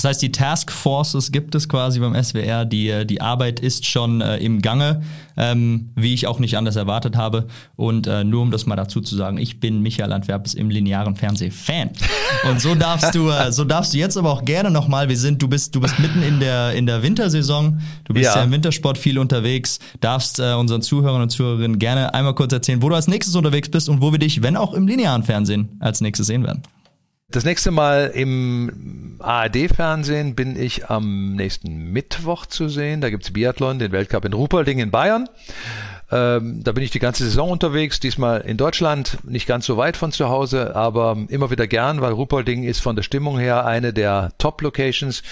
Das 0.00 0.08
heißt, 0.12 0.22
die 0.22 0.32
Task 0.32 0.72
Forces 0.72 1.30
gibt 1.30 1.54
es 1.54 1.68
quasi 1.68 2.00
beim 2.00 2.14
SWR. 2.14 2.64
Die, 2.64 3.04
die 3.04 3.20
Arbeit 3.20 3.60
ist 3.60 3.84
schon 3.84 4.22
äh, 4.22 4.38
im 4.38 4.62
Gange, 4.62 5.02
ähm, 5.36 5.90
wie 5.94 6.14
ich 6.14 6.26
auch 6.26 6.38
nicht 6.38 6.56
anders 6.56 6.76
erwartet 6.76 7.18
habe. 7.18 7.48
Und 7.76 8.06
äh, 8.06 8.24
nur 8.24 8.40
um 8.40 8.50
das 8.50 8.64
mal 8.64 8.76
dazu 8.76 9.02
zu 9.02 9.14
sagen, 9.14 9.36
ich 9.36 9.60
bin 9.60 9.82
Michael 9.82 10.14
Antwerpes 10.14 10.54
im 10.54 10.70
linearen 10.70 11.16
Fernseh-Fan. 11.16 11.90
Und 12.48 12.62
so 12.62 12.74
darfst 12.74 13.14
du, 13.14 13.28
äh, 13.28 13.52
so 13.52 13.64
darfst 13.64 13.92
du 13.92 13.98
jetzt 13.98 14.16
aber 14.16 14.32
auch 14.32 14.46
gerne 14.46 14.70
nochmal, 14.70 15.10
wir 15.10 15.18
sind, 15.18 15.42
du 15.42 15.48
bist, 15.48 15.74
du 15.74 15.80
bist 15.82 15.98
mitten 15.98 16.22
in 16.22 16.40
der, 16.40 16.72
in 16.72 16.86
der 16.86 17.02
Wintersaison, 17.02 17.82
du 18.04 18.14
bist 18.14 18.24
ja. 18.24 18.36
ja 18.36 18.44
im 18.44 18.52
Wintersport 18.52 18.96
viel 18.96 19.18
unterwegs, 19.18 19.80
darfst 20.00 20.38
äh, 20.38 20.54
unseren 20.54 20.80
Zuhörern 20.80 21.20
und 21.20 21.28
Zuhörerinnen 21.28 21.78
gerne 21.78 22.14
einmal 22.14 22.34
kurz 22.34 22.54
erzählen, 22.54 22.80
wo 22.80 22.88
du 22.88 22.94
als 22.94 23.06
nächstes 23.06 23.36
unterwegs 23.36 23.68
bist 23.68 23.90
und 23.90 24.00
wo 24.00 24.12
wir 24.12 24.18
dich, 24.18 24.42
wenn 24.42 24.56
auch 24.56 24.72
im 24.72 24.88
linearen 24.88 25.24
Fernsehen, 25.24 25.76
als 25.78 26.00
nächstes 26.00 26.26
sehen 26.26 26.42
werden. 26.42 26.62
Das 27.32 27.44
nächste 27.44 27.70
Mal 27.70 28.10
im 28.12 29.14
ARD-Fernsehen 29.20 30.34
bin 30.34 30.60
ich 30.60 30.90
am 30.90 31.36
nächsten 31.36 31.92
Mittwoch 31.92 32.44
zu 32.46 32.68
sehen. 32.68 33.00
Da 33.00 33.08
gibt's 33.08 33.32
Biathlon, 33.32 33.78
den 33.78 33.92
Weltcup 33.92 34.24
in 34.24 34.32
Ruhpolding 34.32 34.80
in 34.80 34.90
Bayern. 34.90 35.28
Ähm, 36.10 36.64
da 36.64 36.72
bin 36.72 36.82
ich 36.82 36.90
die 36.90 36.98
ganze 36.98 37.22
Saison 37.22 37.50
unterwegs, 37.50 38.00
diesmal 38.00 38.40
in 38.40 38.56
Deutschland, 38.56 39.18
nicht 39.22 39.46
ganz 39.46 39.64
so 39.64 39.76
weit 39.76 39.96
von 39.96 40.10
zu 40.10 40.28
Hause, 40.28 40.74
aber 40.74 41.16
immer 41.28 41.52
wieder 41.52 41.68
gern, 41.68 42.00
weil 42.00 42.12
Ruhpolding 42.12 42.64
ist 42.64 42.80
von 42.80 42.96
der 42.96 43.04
Stimmung 43.04 43.38
her 43.38 43.64
eine 43.64 43.92
der 43.92 44.32
Top-Locations. 44.38 45.22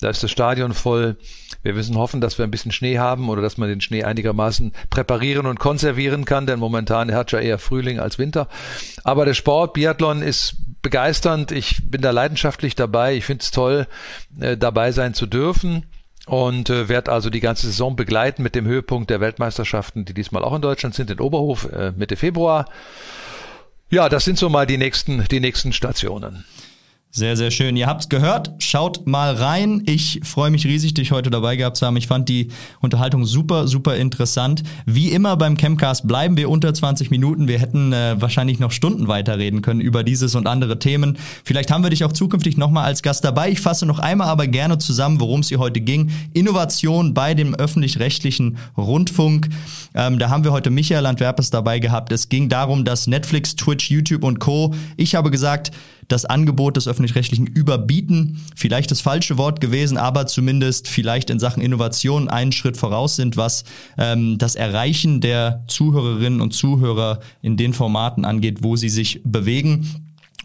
Da 0.00 0.10
ist 0.10 0.24
das 0.24 0.32
Stadion 0.32 0.74
voll. 0.74 1.16
Wir 1.64 1.72
müssen 1.72 1.96
hoffen, 1.96 2.20
dass 2.20 2.38
wir 2.38 2.44
ein 2.44 2.50
bisschen 2.50 2.70
Schnee 2.70 2.98
haben 2.98 3.28
oder 3.28 3.42
dass 3.42 3.56
man 3.56 3.68
den 3.68 3.80
Schnee 3.80 4.04
einigermaßen 4.04 4.72
präparieren 4.90 5.46
und 5.46 5.58
konservieren 5.58 6.24
kann, 6.24 6.46
denn 6.46 6.60
momentan 6.60 7.12
hat 7.12 7.32
ja 7.32 7.40
eher 7.40 7.58
Frühling 7.58 7.98
als 7.98 8.18
Winter. 8.18 8.48
Aber 9.02 9.24
der 9.24 9.34
Sport, 9.34 9.72
Biathlon 9.72 10.22
ist 10.22 10.56
begeisternd. 10.82 11.50
Ich 11.50 11.90
bin 11.90 12.02
da 12.02 12.12
leidenschaftlich 12.12 12.76
dabei. 12.76 13.16
Ich 13.16 13.24
finde 13.24 13.42
es 13.42 13.50
toll, 13.50 13.88
äh, 14.38 14.56
dabei 14.56 14.92
sein 14.92 15.14
zu 15.14 15.26
dürfen 15.26 15.86
und 16.26 16.70
äh, 16.70 16.88
werde 16.88 17.10
also 17.10 17.30
die 17.30 17.40
ganze 17.40 17.66
Saison 17.66 17.96
begleiten 17.96 18.42
mit 18.42 18.54
dem 18.54 18.66
Höhepunkt 18.66 19.10
der 19.10 19.20
Weltmeisterschaften, 19.20 20.04
die 20.04 20.14
diesmal 20.14 20.44
auch 20.44 20.54
in 20.54 20.62
Deutschland 20.62 20.94
sind, 20.94 21.10
in 21.10 21.20
Oberhof 21.20 21.70
äh, 21.72 21.92
Mitte 21.96 22.16
Februar. 22.16 22.66
Ja, 23.90 24.08
das 24.08 24.24
sind 24.24 24.38
so 24.38 24.48
mal 24.48 24.66
die 24.66 24.78
nächsten, 24.78 25.24
die 25.24 25.40
nächsten 25.40 25.72
Stationen. 25.72 26.44
Sehr, 27.16 27.36
sehr 27.36 27.52
schön. 27.52 27.76
Ihr 27.76 27.86
habt's 27.86 28.08
gehört. 28.08 28.50
Schaut 28.58 29.06
mal 29.06 29.36
rein. 29.36 29.84
Ich 29.86 30.18
freue 30.24 30.50
mich 30.50 30.66
riesig, 30.66 30.94
dich 30.94 31.12
heute 31.12 31.30
dabei 31.30 31.54
gehabt 31.54 31.76
zu 31.76 31.86
haben. 31.86 31.96
Ich 31.96 32.08
fand 32.08 32.28
die 32.28 32.48
Unterhaltung 32.80 33.24
super, 33.24 33.68
super 33.68 33.94
interessant. 33.94 34.64
Wie 34.84 35.10
immer 35.10 35.36
beim 35.36 35.56
Chemcast 35.56 36.08
bleiben 36.08 36.36
wir 36.36 36.50
unter 36.50 36.74
20 36.74 37.12
Minuten. 37.12 37.46
Wir 37.46 37.60
hätten 37.60 37.92
äh, 37.92 38.16
wahrscheinlich 38.18 38.58
noch 38.58 38.72
Stunden 38.72 39.06
weiterreden 39.06 39.62
können 39.62 39.80
über 39.80 40.02
dieses 40.02 40.34
und 40.34 40.48
andere 40.48 40.80
Themen. 40.80 41.16
Vielleicht 41.44 41.70
haben 41.70 41.84
wir 41.84 41.90
dich 41.90 42.02
auch 42.02 42.10
zukünftig 42.10 42.56
nochmal 42.56 42.86
als 42.86 43.00
Gast 43.00 43.24
dabei. 43.24 43.48
Ich 43.48 43.60
fasse 43.60 43.86
noch 43.86 44.00
einmal 44.00 44.26
aber 44.26 44.48
gerne 44.48 44.78
zusammen, 44.78 45.20
worum 45.20 45.38
es 45.38 45.50
hier 45.50 45.60
heute 45.60 45.80
ging. 45.80 46.10
Innovation 46.32 47.14
bei 47.14 47.34
dem 47.34 47.54
öffentlich-rechtlichen 47.54 48.58
Rundfunk. 48.76 49.50
Ähm, 49.94 50.18
da 50.18 50.30
haben 50.30 50.42
wir 50.42 50.50
heute 50.50 50.70
Michael 50.70 51.06
Antwerpes 51.06 51.50
dabei 51.50 51.78
gehabt. 51.78 52.10
Es 52.10 52.28
ging 52.28 52.48
darum, 52.48 52.84
dass 52.84 53.06
Netflix, 53.06 53.54
Twitch, 53.54 53.88
YouTube 53.88 54.24
und 54.24 54.40
Co. 54.40 54.74
Ich 54.96 55.14
habe 55.14 55.30
gesagt, 55.30 55.70
das 56.08 56.24
Angebot 56.24 56.76
des 56.76 56.88
öffentlich-rechtlichen 56.88 57.46
überbieten. 57.46 58.40
Vielleicht 58.56 58.90
das 58.90 59.00
falsche 59.00 59.38
Wort 59.38 59.60
gewesen, 59.60 59.96
aber 59.96 60.26
zumindest 60.26 60.88
vielleicht 60.88 61.30
in 61.30 61.38
Sachen 61.38 61.62
Innovation 61.62 62.28
einen 62.28 62.52
Schritt 62.52 62.76
voraus 62.76 63.16
sind, 63.16 63.36
was 63.36 63.64
ähm, 63.98 64.38
das 64.38 64.54
Erreichen 64.54 65.20
der 65.20 65.64
Zuhörerinnen 65.68 66.40
und 66.40 66.52
Zuhörer 66.52 67.20
in 67.42 67.56
den 67.56 67.72
Formaten 67.72 68.24
angeht, 68.24 68.58
wo 68.62 68.76
sie 68.76 68.88
sich 68.88 69.20
bewegen 69.24 69.88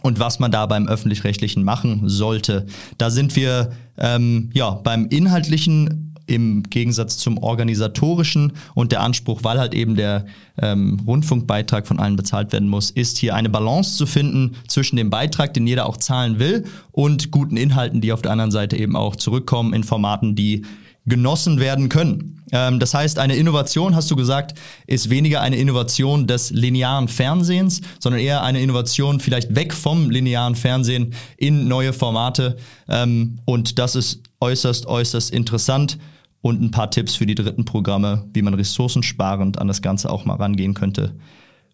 und 0.01 0.19
was 0.19 0.39
man 0.39 0.51
da 0.51 0.65
beim 0.65 0.87
öffentlich-rechtlichen 0.87 1.63
machen 1.63 2.07
sollte. 2.07 2.65
Da 2.97 3.09
sind 3.09 3.35
wir 3.35 3.71
ähm, 3.97 4.49
ja 4.53 4.71
beim 4.71 5.07
inhaltlichen 5.07 6.08
im 6.29 6.63
Gegensatz 6.63 7.17
zum 7.17 7.37
organisatorischen 7.37 8.53
und 8.75 8.91
der 8.91 9.01
Anspruch, 9.01 9.43
weil 9.43 9.59
halt 9.59 9.73
eben 9.73 9.95
der 9.95 10.25
ähm, 10.61 10.99
Rundfunkbeitrag 11.05 11.87
von 11.87 11.99
allen 11.99 12.15
bezahlt 12.15 12.53
werden 12.53 12.69
muss, 12.69 12.91
ist 12.91 13.17
hier 13.17 13.35
eine 13.35 13.49
Balance 13.49 13.97
zu 13.97 14.05
finden 14.05 14.55
zwischen 14.67 14.95
dem 14.95 15.09
Beitrag, 15.09 15.53
den 15.53 15.67
jeder 15.67 15.87
auch 15.87 15.97
zahlen 15.97 16.39
will, 16.39 16.65
und 16.91 17.31
guten 17.31 17.57
Inhalten, 17.57 18.01
die 18.01 18.13
auf 18.13 18.21
der 18.21 18.31
anderen 18.31 18.51
Seite 18.51 18.77
eben 18.77 18.95
auch 18.95 19.15
zurückkommen 19.15 19.73
in 19.73 19.83
Formaten, 19.83 20.35
die 20.35 20.65
genossen 21.05 21.59
werden 21.59 21.89
können. 21.89 22.43
Ähm, 22.51 22.79
das 22.79 22.93
heißt, 22.93 23.19
eine 23.19 23.35
Innovation, 23.35 23.95
hast 23.95 24.09
du 24.11 24.15
gesagt, 24.15 24.57
ist 24.87 25.09
weniger 25.09 25.41
eine 25.41 25.57
Innovation 25.57 26.27
des 26.27 26.51
linearen 26.51 27.07
Fernsehens, 27.07 27.81
sondern 27.99 28.21
eher 28.21 28.43
eine 28.43 28.61
Innovation 28.61 29.19
vielleicht 29.19 29.55
weg 29.55 29.73
vom 29.73 30.09
linearen 30.09 30.55
Fernsehen 30.55 31.13
in 31.37 31.67
neue 31.67 31.93
Formate. 31.93 32.57
Ähm, 32.87 33.39
und 33.45 33.79
das 33.79 33.95
ist 33.95 34.21
äußerst, 34.39 34.85
äußerst 34.85 35.31
interessant 35.31 35.97
und 36.41 36.61
ein 36.61 36.71
paar 36.71 36.91
Tipps 36.91 37.15
für 37.15 37.25
die 37.25 37.35
dritten 37.35 37.65
Programme, 37.65 38.25
wie 38.33 38.41
man 38.41 38.53
ressourcensparend 38.53 39.59
an 39.59 39.67
das 39.67 39.81
Ganze 39.81 40.09
auch 40.09 40.25
mal 40.25 40.35
rangehen 40.35 40.73
könnte. 40.73 41.15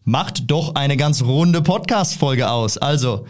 Macht 0.04 0.50
doch 0.52 0.76
eine 0.76 0.98
ganz 0.98 1.24
runde 1.24 1.62
Podcast-Folge 1.62 2.50
aus. 2.50 2.78
Also, 2.78 3.26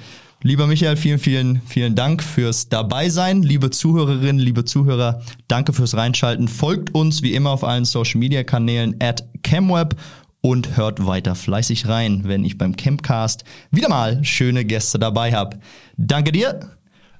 Lieber 0.45 0.67
Michael, 0.67 0.95
vielen, 0.95 1.17
vielen, 1.17 1.61
vielen 1.65 1.95
Dank 1.95 2.21
fürs 2.21 2.69
Dabeisein. 2.69 3.41
Liebe 3.41 3.71
Zuhörerinnen, 3.71 4.37
liebe 4.37 4.63
Zuhörer, 4.63 5.23
danke 5.47 5.73
fürs 5.73 5.95
Reinschalten. 5.95 6.47
Folgt 6.47 6.93
uns 6.93 7.23
wie 7.23 7.33
immer 7.33 7.49
auf 7.49 7.63
allen 7.63 7.83
Social 7.83 8.19
Media 8.19 8.43
Kanälen 8.43 8.95
at 8.99 9.23
CamWeb 9.41 9.95
und 10.41 10.77
hört 10.77 11.03
weiter 11.03 11.33
fleißig 11.33 11.87
rein, 11.87 12.25
wenn 12.25 12.45
ich 12.45 12.59
beim 12.59 12.75
Campcast 12.75 13.43
wieder 13.71 13.89
mal 13.89 14.23
schöne 14.23 14.65
Gäste 14.65 14.99
dabei 14.99 15.33
habe. 15.33 15.57
Danke 15.97 16.31
dir. 16.31 16.59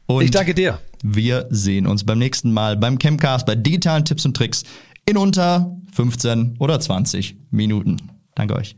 Und 0.07 0.23
ich 0.23 0.31
danke 0.31 0.53
dir. 0.53 0.79
Wir 1.03 1.47
sehen 1.49 1.87
uns 1.87 2.03
beim 2.03 2.19
nächsten 2.19 2.51
Mal 2.51 2.77
beim 2.77 2.97
Campcast 2.97 3.45
bei 3.45 3.55
digitalen 3.55 4.05
Tipps 4.05 4.25
und 4.25 4.35
Tricks 4.35 4.63
in 5.05 5.17
unter 5.17 5.75
15 5.93 6.57
oder 6.59 6.79
20 6.79 7.37
Minuten. 7.51 7.97
Danke 8.35 8.55
euch. 8.55 8.75